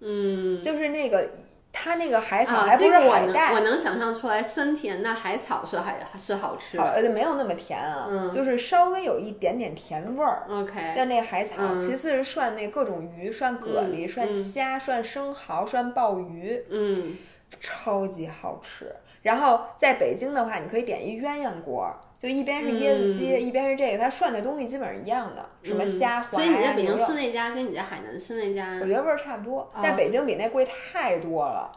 [0.00, 1.28] 嗯，就是那个
[1.76, 6.92] 它那个海草啊，还不是这个我能海带，我能想象出来，酸甜的海草是还是好吃好的。
[6.92, 10.44] 呃没有那么甜啊，嗯就是稍微有一点点甜味儿。
[10.48, 17.16] OK，但那个海草，嗯其次是涮那各种鱼，涮蛤蜊、嗯涮嗯虾、涮生蚝、涮鲍鱼，嗯，
[17.60, 18.94] 超级好吃。
[19.24, 29.80] 然后在北京的话，你可以点一鸳鸯锅，就一边是椰子鸡，一边是这个，它涮的东西基本上一样的，什么嗯虾滑所以你在北京吃，那家跟你在海南吃那家我，觉得味儿差不多，哦。
[29.82, 31.72] 但北京比那贵太多了。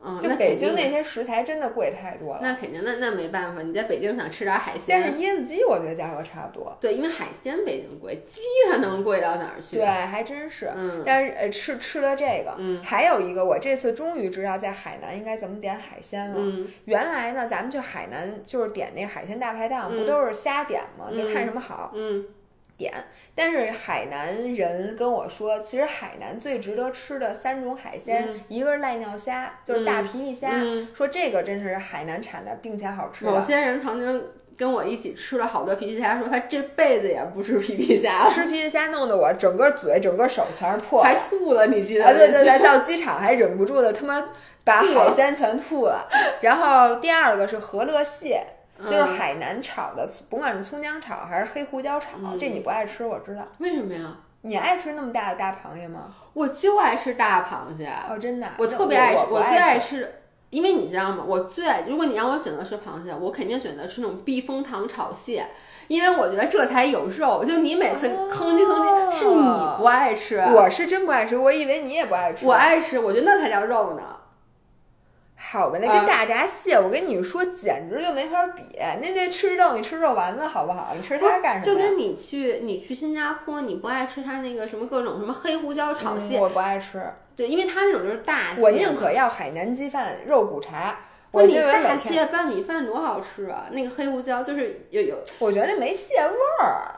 [0.00, 2.40] 嗯，就北京那些食材真的贵太多了。
[2.40, 8.40] 那肯定，那那没办法，你在北京想吃点海鲜但是，椰子鸡我觉得价格差不多，对，因为海鲜北京贵，鸡
[8.70, 9.76] 它能贵到哪儿去？
[9.76, 10.70] 对，，还真是。
[10.76, 16.36] 嗯但是呃，吃吃了这个，嗯还有一个，我这次终于知道在海南应该怎么点海鲜了。
[16.38, 21.10] 嗯原来呢，咱们去海南就是点那海鲜大排档，不嗯都是瞎点吗？
[21.14, 22.24] 就嗯看什么好嗯
[22.78, 22.90] 点。
[23.34, 33.30] 但是海南人跟我说，其实海南最值得吃的三种海鲜，一个是赖尿虾，就是大皮皮虾，嗯说这个真是海南产的，并且好吃的。
[33.30, 34.24] 某些人曾经
[34.56, 42.04] 跟我一起吃了好多皮皮虾，说他这辈子也不吃皮皮虾了，吃皮皮虾弄得我整个嘴、整个手全是破还吐了，你记得？
[42.04, 44.30] 啊，对对对，到机场还忍不住的他妈
[44.64, 46.08] 把海鲜全吐了。
[46.40, 48.44] 然后第二个是和乐蟹，
[48.78, 53.42] 就是嗯海南炒的，不管是葱姜炒还是黑胡椒炒，嗯这你不爱吃我知道。
[53.58, 54.16] 为什么呀？
[54.42, 56.14] 你爱吃那么大的大螃蟹吗？
[56.32, 59.96] 我就爱吃大螃蟹，哦，真的啊，我特别爱吃，我不最爱吃。
[59.96, 60.14] 吃。
[60.50, 61.22] 因为你知道吗？
[61.26, 65.44] 我最爱，如果你让我选择吃螃蟹，我肯定选择吃那种避风塘炒蟹，
[65.88, 67.44] 因为我觉得这才有肉。
[67.44, 72.46] 就你每次吭叽吭叽，是你不爱吃，我是真不爱吃，我以为你也不爱吃。
[72.46, 74.02] 我爱吃，我觉得那才叫肉呢。
[75.40, 78.62] 好吧，那啊跟大闸蟹，我跟你说，简直就没法比。
[79.00, 80.88] 那那吃肉，你吃肉丸子好不好？
[80.96, 81.76] 你吃它干什么？
[81.76, 87.00] 就跟你去你去新加坡，你不爱吃它那个什么各种什么黑胡椒炒蟹，嗯我不爱吃，
[87.36, 88.60] 对，因为它那种就是大蟹。
[88.60, 90.98] 我宁可要海南鸡饭、肉骨茶。
[91.30, 93.66] 我记得每大，蟹拌米饭多好吃啊！
[93.72, 96.94] 那个黑胡椒就是有有，我觉得没蟹味儿。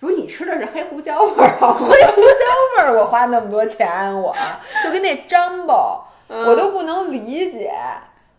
[0.00, 2.44] 不是你吃的是黑胡椒味儿 黑胡椒？
[2.76, 4.34] 味儿我花那么多钱，我
[4.82, 7.72] 就跟那张宝，嗯我都不能理解。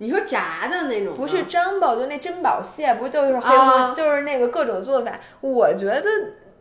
[0.02, 3.54] 你说炸的那种不是张宝，就那珍宝蟹，不就是黑
[3.96, 5.12] 就是那个各种做法。
[5.42, 6.04] 我觉得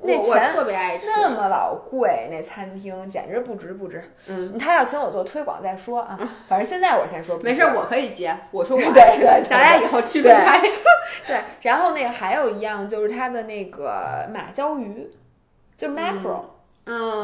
[0.02, 1.06] 那钱特别爱吃。
[1.06, 4.02] 那么老贵，那餐厅简直不值不值。
[4.26, 6.18] 嗯，他要请我做推广再说啊，
[6.48, 8.36] 反正现在我先说没事，我可以接。
[8.50, 10.60] 我说我对爱吃对对咱俩以后区分开。
[11.24, 11.36] 对。
[11.62, 15.08] 然后那个还有一样就是它的那个马鲛鱼，
[15.76, 16.40] 就是 mackerel。
[16.40, 16.50] 嗯，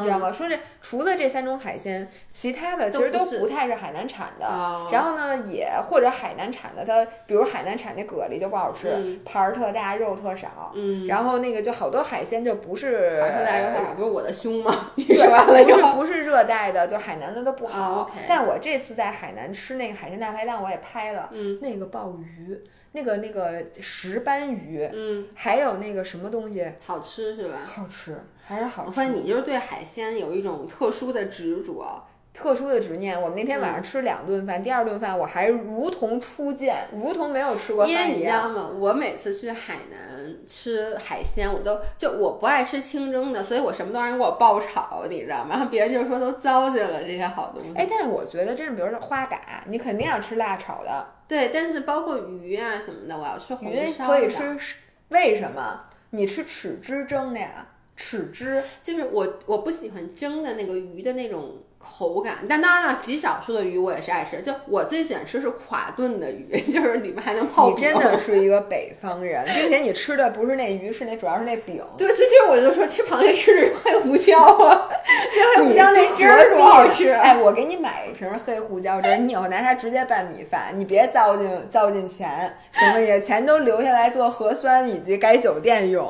[0.00, 0.30] 你知道吗？
[0.30, 4.46] 说这除了这三种海鲜，其他的其实都都不太是海南产的。
[4.46, 10.72] 哦然后呢，也或者海南产的，它比如海南产那蛤蜊就不好吃，嗯盘儿特大，肉特少。
[10.74, 14.90] 嗯，然后那个就好多海鲜就不是盘儿特大肉特少，不是我的胸吗？
[14.96, 18.10] 你说完了不是之后，不是热带的，就海南的都不好。
[18.28, 22.60] 但我这次在海南吃那个海鲜大排档，我也拍了，嗯那个鲍鱼，
[22.96, 27.58] 那个那个石斑鱼，嗯，还有那个什么东西，好吃是吧？
[27.66, 28.88] 好吃，还是好吃。
[28.88, 32.04] 我发现你就是对海鲜有一种特殊的执着。
[32.32, 38.42] 特殊的执念，我们那天晚嗯上吃两顿饭，第二顿饭我还如同初见，如同没有吃过因为你知饭一样。
[38.42, 38.70] 道吗？
[38.76, 45.50] 我每次去海南吃海鲜，我都就我不爱吃清蒸的，所以我什么都让人给我爆炒，你知道吗？
[45.50, 47.70] 然 后别人就说都糟践了这些好东西。
[47.76, 49.38] 哎，但是我觉得真是，比如说花蛤，
[49.68, 54.18] 你肯定要吃辣炒的，对，但是包括鱼啊什么的，我要吃红鱼烧的。
[54.18, 54.76] 可以吃，
[55.08, 55.86] 为什么？
[56.10, 57.66] 你吃豉汁蒸的呀？
[57.96, 64.40] 豉汁就是我我不喜欢蒸的那个鱼的那种口感，但当然了，极少数的鱼我也是爱吃。
[64.40, 71.82] 就我最喜欢吃是垮炖的鱼， 就是里面还能泡你真的是一个北方人，并且你吃的不是那鱼，是那主要是那饼。
[71.96, 74.88] 对，所以这我就说吃螃蟹吃的是黑胡椒啊，
[75.36, 77.20] 那黑胡椒那汁儿多好吃啊！
[77.22, 83.22] 哎，我给你买一瓶黑胡椒汁儿，你以后拿它直接拌米饭，你别糟践糟践钱，行不行？
[83.22, 86.06] 钱都留下来做核酸以及改酒店用，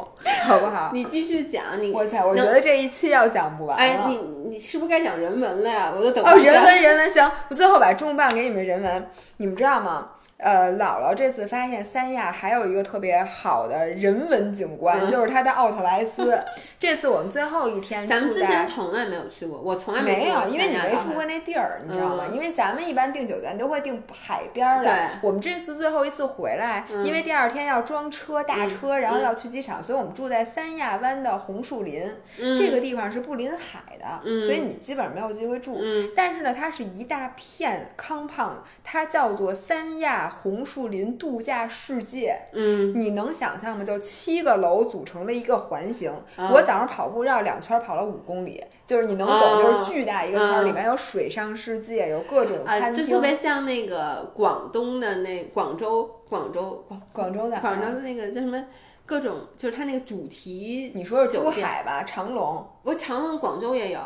[0.47, 0.91] 好不好？
[0.93, 3.83] 你继续讲，你我操，我觉得这一期要讲不完了。
[3.83, 5.93] 哎，你你是不是该讲人文了呀？
[5.97, 10.09] 我都等哦，人文人文行，我最后把重磅给你们人文，你们知道吗？
[10.45, 16.38] 呃，姥姥这次发现三亚还有一个特别好的人文景观，嗯就是它的奥特莱斯。
[16.78, 22.24] 这次我们最后一天咱们之前从来没有去过，我从来没去过有，因为你没住过那地儿，你知道吗？
[22.28, 25.09] 嗯因为咱们一般订酒店都会订海边儿的。
[25.22, 32.03] 我们这次最后一次回来，嗯因为第二天要装车大车，然后要去机场，所以我们住在三亚湾的红树林。
[32.38, 35.78] 嗯这个地方是不临海的，嗯所以你基本上没有机会住。
[35.80, 42.37] 嗯但是呢，它是一大片 compound，它叫做三亚红树林度假世界。
[42.53, 43.85] 嗯，你能想象吗？
[43.85, 46.12] 就七个楼组成了一个环形。
[46.37, 58.64] 我早上跑步绕两圈跑了五公里，就是你能懂，就是巨大一个圈，里面有水上世界，有各种餐厅，就特别像那个广东的那广州，广州广广州的广州的那个叫什么？
[59.07, 62.03] 各种就是它那个主题，你说是珠海吧？
[62.05, 64.01] 长隆，我长隆广州也有。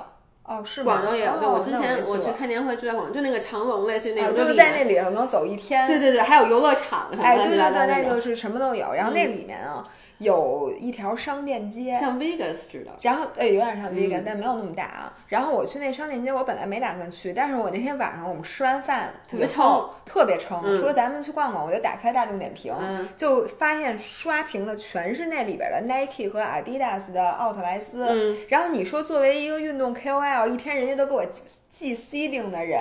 [0.48, 1.36] 哦，是广州也有。
[1.38, 5.86] 对，我之前我去看年会就在广州，就那个长隆类似于那种，就是在那里头能走一天。
[5.86, 7.08] 对对对，还有游乐场。
[7.20, 8.94] 哎，对对对，那个是什么都有。
[8.94, 9.84] 然后那里面啊。
[10.18, 15.14] 有一条商店街，像 Vegas 似的，然后呃有点像 Vegas，但没有那么大啊。
[15.28, 22.74] 然后我去那商店街，我本来没打算去，但是我那天晚上我们吃完饭特别撑，特别撑，说咱们去逛逛，我就打开大众点评，
[23.16, 28.36] 就发现刷屏的全是那里边的 Nike 和 Adidas 的奥特莱斯。
[28.48, 31.24] 然后你说作为一个运动 KOL，一天人家都给我
[31.70, 32.80] 寄 C 定的人，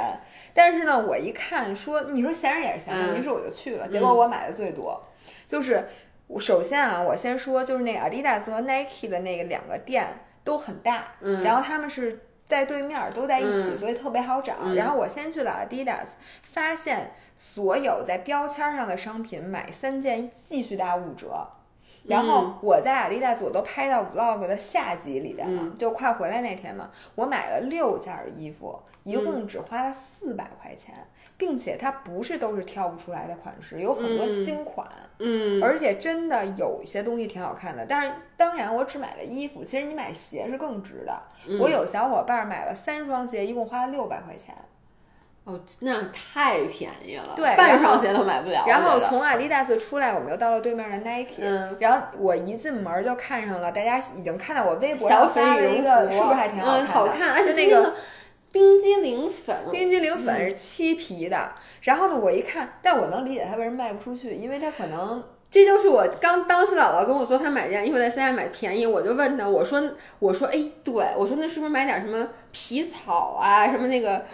[0.55, 4.99] 但是呢，我一看说，你说闲着也是闲着，于是我就去了，结果我买的最多，
[5.47, 5.87] 就是。
[6.27, 10.05] 我首先啊，我先说，就是那 Adidas 和 Nike 的那个两个店
[10.43, 14.55] 都很大，嗯，然后他们是在对面，都在一起，所以特别好找。
[14.75, 16.07] 然后我先去了 Adidas，
[16.41, 21.47] 发现所有在标签上的商品买三件继续打五折。
[22.07, 30.95] 然后我在 Adidas 我都拍到 Vlog 的下集里边了，就快回来那天嘛，我买了六件衣服，一共只花了四百块钱。
[31.39, 34.87] 并且它不是都是挑不出来的款式，有很多新款，
[35.19, 37.85] 嗯，而且真的有一些东西挺好看的。
[37.85, 41.21] 但是当然，我只买了衣服，其实你买鞋是更值的。
[41.59, 44.55] 我有小伙伴买了三双鞋，一共花了六百块钱。
[45.47, 48.65] 哦，那太便宜了，对，半双鞋都买不了。
[48.67, 56.93] 然后从阿迪达斯出来，我们又到了对面的 Nike，嗯然后我一进门就看上了，大家已经看到我微博上发了一个，是不是还挺好看的？
[56.93, 57.95] 好看，而且那个。
[58.49, 61.51] 冰激凌粉，冰激凌粉是漆皮的。
[61.81, 69.83] 然后呢，我一看，但我能理解他为什么卖不出去，因为他可能这就是我刚当时姥姥跟我说，她买这件衣服在三亚买便宜，我就问她，我说
[70.19, 74.25] 我说哎，对我说那是不是买点什么皮草啊，什么那个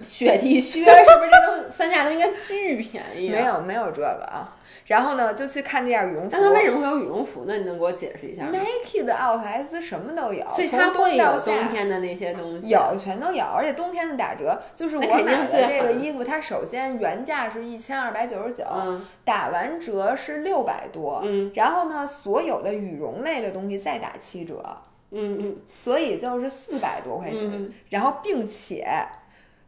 [0.00, 3.30] 雪地靴，是不是这都三价都应该巨便宜？
[3.30, 4.56] 没有没有这个啊。
[4.84, 6.28] 然后呢，就去看这件羽绒服。
[6.32, 7.56] 但它为什么会有羽绒服呢？
[7.56, 12.68] 你能给我解释一下吗？Nike 的奥特莱斯什么都有，所以它会有冬天的那些东西。
[12.68, 14.60] 有，全都有，而且冬天的打折。
[14.74, 18.64] 就是我买的这个衣服，它首先原价是一千二百九十九，
[19.24, 21.22] 打完折是六百多。
[21.24, 21.52] 嗯。
[21.54, 24.60] 然后呢，所有的羽绒类的东西再打七折。
[25.12, 25.56] 嗯嗯。
[25.72, 28.84] 所以就是四百多块钱，然后并且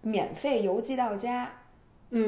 [0.05, 1.51] 免费邮寄到家。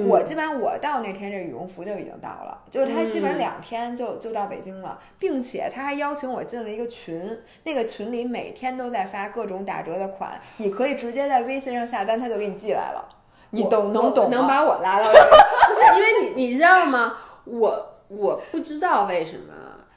[0.08, 13.08] 我基本上我到那天这羽绒服就已经到了，就是他基本上两天就就到北京了，并且他还邀请我进了一个群，那个群里每天都在发各种打折的款，你可以直接在微信上下单，他就给你寄来了。
[13.50, 15.06] 你懂能懂能把我拉到？
[15.12, 17.18] 不是因为你你知道吗？
[17.44, 19.52] 我我不知道为什么。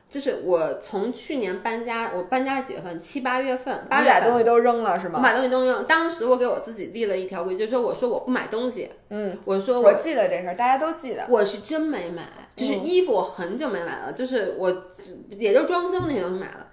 [0.09, 2.99] 就是我从去年搬家，我搬家几月份？
[2.99, 5.19] 七八月份，八月把东西都扔了是吗？
[5.19, 5.85] 我把东西都扔。
[5.85, 8.89] 当时我给我自己立了一条规矩，就是说，我说我不买东西。
[9.09, 11.27] 嗯，我说我记得这事儿，大家都记得。
[11.29, 12.23] 我是真没买，
[12.55, 14.87] 就是衣服我很久没买了，就是我
[15.29, 16.65] 也就装修那些东西买了。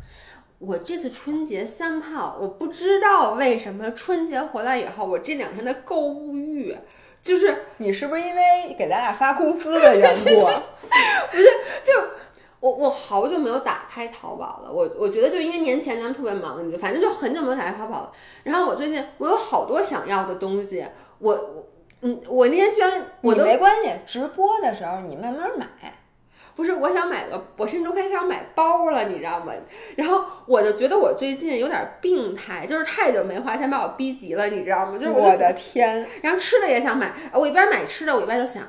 [0.59, 6.75] 我这次春节三炮，我不知道为什么春节回来以后，我这两天的购物欲，
[7.21, 10.25] 就是你是不是因为给咱俩发工资的 缘故？
[11.31, 11.45] 不是，
[11.85, 11.93] 就。
[12.67, 18.13] 我我好久没有打开淘宝了，我我觉得就因为年前咱们特别忙，你反正就很久没有打开淘宝了。
[18.43, 20.85] 然后我最近我有好多想要的东西，
[21.21, 21.67] 我我
[22.01, 25.67] 嗯，我那天居然我都没关系，直播的时候你慢慢买。
[26.57, 29.53] 不是，我想买个，我甚至都开始想买包了，你知道吗？
[29.95, 34.99] 然后我就觉得我最近有点病态，就是太久没花钱把我逼急了，你知道吗？
[34.99, 38.67] 就是我的天，然后吃的也想买，我一边买吃的，我一边就想。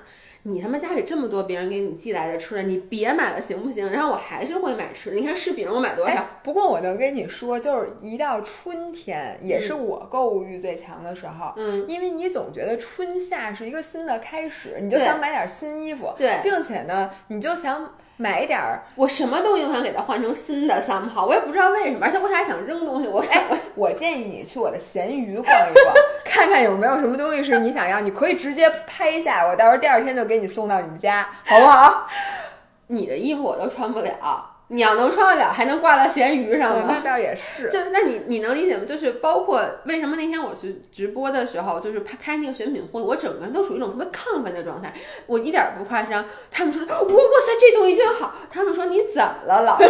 [0.48, 3.92] 你他妈家里这么多别人给你寄来的吃的，你别买了行不行？
[3.92, 5.18] 然后我还是会买吃的。
[5.18, 6.26] 你看柿饼我买多少？
[6.42, 11.54] 不过我能跟你说，就是一到春天，也是我购物欲最强的时候。
[11.58, 16.14] 嗯，因为你总觉得春夏是一个新的开始，你就想买点新衣服。
[16.18, 17.94] 对，并且呢，你就想。
[18.18, 23.08] 买点儿，我什么东西都想给它换成新的三炮，我也不知道为什么，而且我还想扔东西。
[23.08, 23.46] 我哎，
[23.76, 25.96] 我建议你去我的闲鱼逛一逛，
[26.26, 32.08] 看看有没有什么东西是你想要，你可以直接拍下，我到时候第二天就给你送到你们家，好不好？
[32.88, 34.57] 你的衣服我都穿不了。
[34.70, 36.86] 你要能穿得了，还能挂到闲鱼上吗？
[36.90, 37.70] 那倒也是。
[37.70, 38.84] 就是，那你你能理解吗？
[38.86, 44.94] 就是包括为什么那天我去直播的时候，就是拍开那个选品会，我整个人都属于一种特别亢奋的状态，
[45.26, 46.26] 我一点不夸张。
[46.52, 48.34] 他们说，哇哇塞，这东西真好。
[48.52, 49.88] 他们说你怎么了，老爷？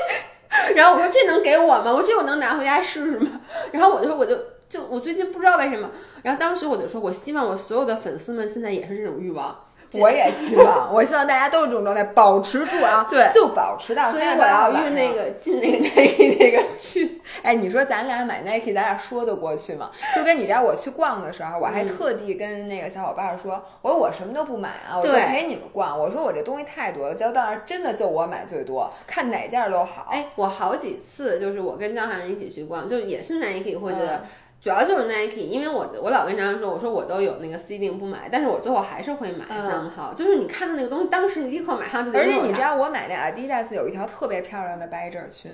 [0.74, 1.92] 然后我说这能给我吗？
[1.92, 3.40] 我说这我能拿回家试试吗？
[3.72, 4.34] 然后我就说我就
[4.68, 5.90] 就我最近不知道为什么，
[6.22, 9.66] 然后当时我就说我希望我所有的粉丝们现在也是这种欲望。
[9.94, 14.10] 我也希望，我希望大家都是这种状态，保持住啊，对，就保持到。
[14.12, 17.20] 所以我要用那个进那个 Nike 那个去。
[17.42, 19.90] 哎，你说咱俩买 Nike，咱俩说得过去吗？
[20.14, 25.98] 就跟你知道，我去逛的时候，我还特地跟那个小伙伴说，我说我什么都不买啊，我就陪你们逛。
[25.98, 30.06] 我说我这东西太多了，结果到那儿真的就我买最多，看哪件都好。
[30.10, 34.20] 哎，我好几次就是我跟张涵一起去逛，就也是 Nike 或者。
[34.60, 40.12] 主要就是 Nike，因为我我老跟张说，我说我都有那个 C 定不买，但是我最后还是会买三号。
[40.12, 45.50] 就是你看到那个东西，当时你立刻马上就得而且你知道我买那 Adidas 有一条特别漂亮的百褶裙，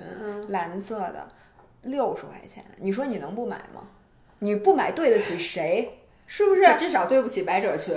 [0.48, 1.28] 蓝色的，
[1.82, 2.64] 六十块钱。
[2.78, 3.82] 你说你能不买吗？
[4.40, 6.00] 你不买对得起谁？
[6.26, 6.66] 是不是？
[6.76, 7.94] 至少对不起百褶裙。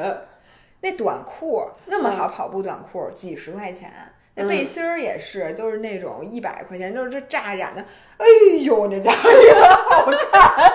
[0.81, 3.91] 那短裤那么好，跑步短裤几十块钱。
[4.35, 7.81] 那背心儿也是，就是那种一百块钱，就是这炸染的，
[8.17, 8.25] 哎
[8.63, 9.29] 呦，这家伙
[9.89, 10.71] 好看。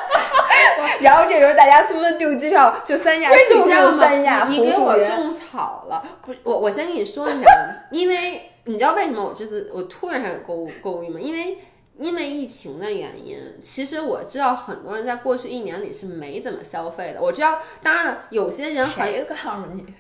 [1.01, 4.47] 然后这时候大家纷纷订机票，就三亚，就住三亚。
[4.49, 7.49] 你给我种草了，不，我我先跟你说一下，
[7.91, 11.21] 因为你知道为什么我这次我突然还有购物购物欲吗？
[11.21, 11.59] 因为
[11.99, 17.23] 因为疫情的原因，其实我知道很多人在过去一年里是没怎么消费的。
[17.23, 19.93] 我知道，当然了，有些人谁告诉你的？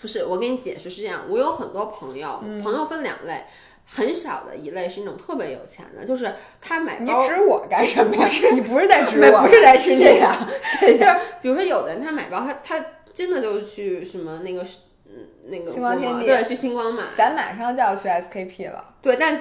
[0.00, 3.44] 不是，我给你解释是这样，我有很多朋友，朋友分两类，
[3.86, 7.22] 很少的一类是那种特别有钱的，就是他买包。
[7.22, 8.26] 你指我干什么呀？
[8.52, 10.48] 你不是在指我，不是在指你啊。
[10.80, 14.62] 就是比如说，有的人他买包，他他真的就去什么那个
[15.06, 17.04] 嗯那个星光天地，对，去星光买。
[17.16, 18.94] 咱马上就要去 SKP 了。
[19.02, 19.40] 对，但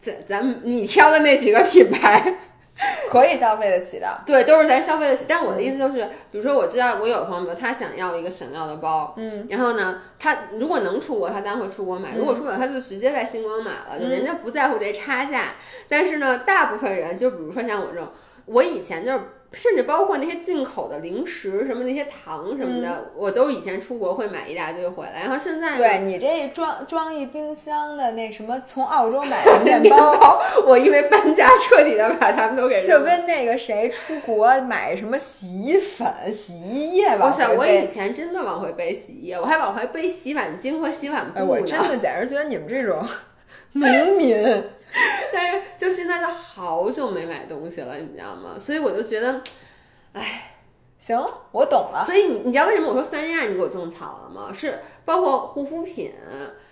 [0.00, 2.38] 咱咱你挑的那几个品牌。
[3.10, 5.24] 可以消费得起的，对，都是咱消费得起。
[5.28, 15.48] 但我的意思就是，比如说，我知道我有朋友，他想要一个省料的包，嗯，然后呢，他如果能出国，他当然会出国买；如果出不了，他就直接在星光买了，就人家不在乎这差价。
[15.88, 18.08] 但是呢，大部分人，就比如说像我这种，
[18.46, 19.20] 我以前就是。
[19.52, 25.22] 甚至包括那些进口的零食，什么那些糖什么的，我都以前出国会买一大堆回来。
[25.24, 37.26] 然后现在，对你这装装一冰箱的那什么，从澳洲买的 面包，我因为搬家彻底的把它们都给就跟那个谁出国买什么洗衣粉、洗衣液吧。
[37.26, 41.44] 我想我以前真的往回背洗衣液，我还往回背洗碗巾和洗碗布呢。
[41.46, 43.06] 我真的简直觉得你们这种
[43.72, 44.64] 农民。
[45.32, 48.56] 但是就现在就好久没买东西了，你知道吗？
[48.60, 49.40] 所以我就觉得，
[50.12, 50.52] 哎，
[50.98, 51.18] 行，
[51.50, 52.04] 我懂了。
[52.04, 54.50] 所以你你知道为什么我说三亚你给我种草了吗？
[54.52, 56.12] 是包括护肤品。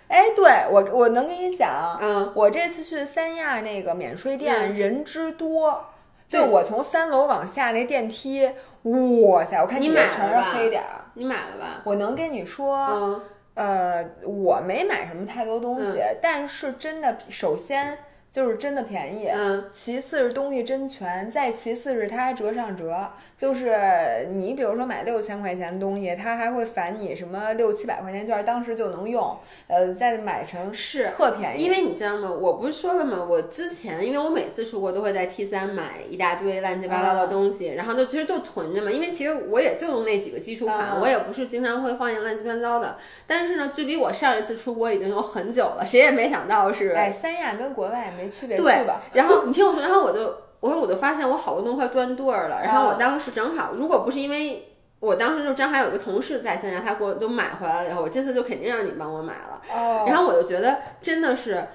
[0.07, 5.85] 哎，对我我能跟你讲，嗯，我这次去三亚那个免税店人之多，
[6.27, 8.45] 就我从三楼往下那电梯，
[8.83, 11.81] 哇塞，我看你买全是黑点儿，你买了吧？
[11.85, 13.21] 我能跟你说，
[13.53, 17.97] 呃，我没买什么太多东西，但是真的，首先。
[18.31, 31.63] 就是真的便宜，嗯，其次是东西真全，再其次是它还折上折，就是你比如说买六千块钱的东西，它还会返你什么六七百块钱券，当时就能用，呃，再买成是特便宜。
[31.65, 32.31] 因为你知道吗？
[32.31, 33.21] 我不是说了吗？
[33.21, 38.89] 我之前因为我每次出国都会在 T 三买一大堆乱七八糟的东西，然后就其实都囤着嘛。
[38.89, 42.95] 因为其实我也就用那几个基础款，我也不是经常会换一乱七八糟的。
[43.27, 48.13] 但是呢，距离我上一次出国已经有很久了，谁也没想到是哎，三亚跟国外。
[48.20, 49.01] 没区别，对吧？
[49.13, 52.61] 然后你听我说，然后我就，我说我就发现我好多东西快断对儿了。
[52.63, 54.67] 然后我当时正好，如果不是因为
[54.99, 59.61] 我当时就正好有个同事在三亚，他给我都买回来了以后，我这次就肯定让你帮我买了。
[59.73, 60.05] 哦。
[60.07, 61.67] 然后我就觉得真的是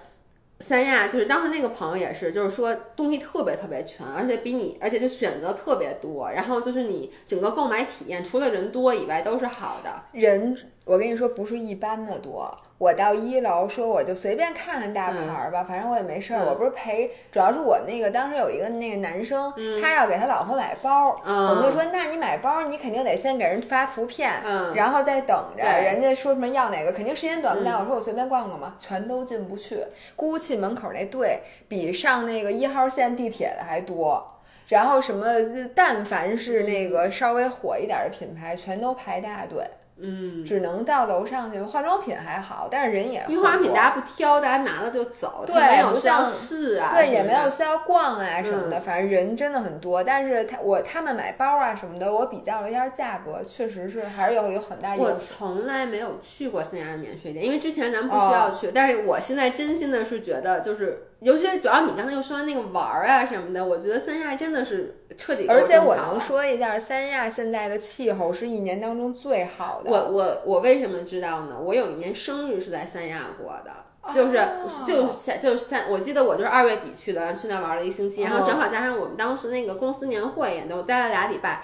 [0.61, 6.31] 三亚，就是当时那个朋友也是，就是说东西特别特别全，而且比你，而且就选择特别多。
[6.31, 9.91] 然后就是你整个购买体验，除了人多以外都是好的。
[10.13, 12.57] 人，我跟你说不是一般的多。
[12.78, 16.45] 我到一楼说我就随便看看大牌儿吧，反正我也没事儿。
[16.45, 24.30] 我不是陪，主要是我那个当时有一个那个男生，他要给他老婆买包，我们就说那你买包你肯定得先给人发图片，
[24.74, 27.80] 然后再等着人家说什么要哪个，肯定时间短不了。
[27.80, 29.82] 我说我随便逛逛嘛，全都进不去。
[30.16, 34.24] GUCCI 门口那队比上那个一号线地铁的还多，
[34.68, 35.26] 然后什么
[35.74, 39.64] 但凡是那个稍微火一点的品牌，全都排大队。
[39.99, 41.61] 嗯，只能到楼上去。
[41.61, 43.21] 化妆品还好，但是人也。
[43.23, 48.81] 化妆品大家不挑，大家拿了就走，对，没有需要试啊，对，也没有需要逛啊什么的。
[48.81, 54.95] 反正人真的很多，但是他我他们买包啊什么的，我比较了一下价格，确实是还是有有很大。
[54.97, 61.05] 我从来没有去过三亚的免税店，因为之前咱们不需要去，但是我现在真心的是觉得就是。
[61.21, 65.47] 尤其是主要你刚才又说那个玩儿啊什么的，我觉得三亚真的是彻底。
[65.49, 69.86] 而且我能说一下，三亚现在的气候是一年当中最好的。
[69.87, 71.57] 我我我为什么知道呢？
[71.59, 74.41] 我有一年生日是在三亚过的，就是
[74.87, 81.62] 就三就是三，我记得我就是二月底去的，去那玩了一星期，然后正好加上我们当时那个公司年会也都待了俩礼拜。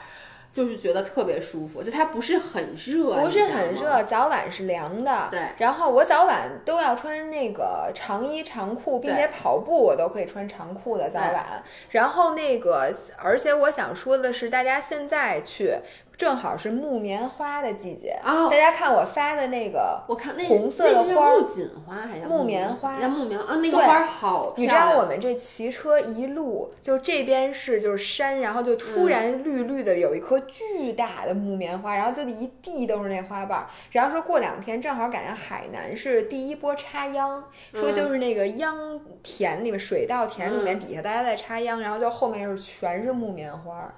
[0.53, 5.29] 就是觉得特别舒服，就它不是很热，不是很热，早晚是凉的。
[5.31, 11.63] 对，然后我早晚都要穿那个长衣长裤，并且跑步我都可以穿长裤的早晚。
[11.93, 15.79] 然后那个，而且我想说的是，大家现在去。
[16.17, 18.49] 正好是木棉花的季节啊！
[18.49, 22.97] 大家看我发的那个，我看那红色的花，木槿花还是木棉花？
[23.09, 33.67] 木棉啊，那个花好你知道我们这骑车一路，就这边是就是山，然后就突然绿绿的，有一棵巨大的木棉花，然后就一地都是那花瓣。
[33.91, 37.43] 然后说过两天正好赶上海南是第一波插秧，
[37.73, 43.93] 说就是那个秧田里面水稻田里面底下大家在插秧，然后就后面是全是木棉花，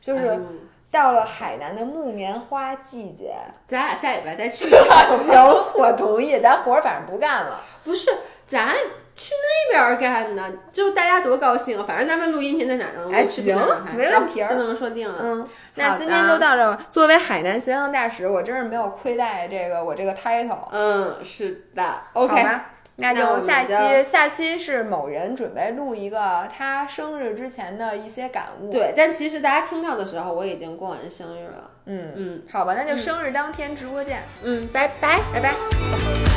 [0.00, 0.40] 就是。
[0.90, 3.34] 到了海南的木棉花季节，
[3.68, 5.18] 咱俩下礼拜再去一趟。
[5.26, 5.36] 行，
[5.74, 6.40] 我同意。
[6.40, 7.60] 咱活儿反正不干了。
[7.84, 8.10] 不是，
[8.46, 8.74] 咱
[9.14, 9.34] 去
[9.72, 11.84] 那边干呢，就大家多高兴啊！
[11.86, 13.30] 反正咱们录音频在哪儿能录？
[13.30, 13.56] 行，
[13.94, 15.18] 没问题，就这么说定了。
[15.20, 16.78] 嗯，那今天就到这。
[16.90, 20.68] 作为海南形象大使，我真是没有亏待这个我这个 title。
[20.70, 21.84] 嗯，是的。
[22.14, 22.44] OK。
[23.00, 28.72] 那就下期，下期是某人准备录一个他生日之前的一些感悟。
[28.72, 31.70] 对，但其实大家听到的时候，我已经过完生日了。
[31.86, 34.22] 嗯嗯，好吧，那就生日当天直播见。
[34.42, 36.27] 嗯，拜拜，拜拜。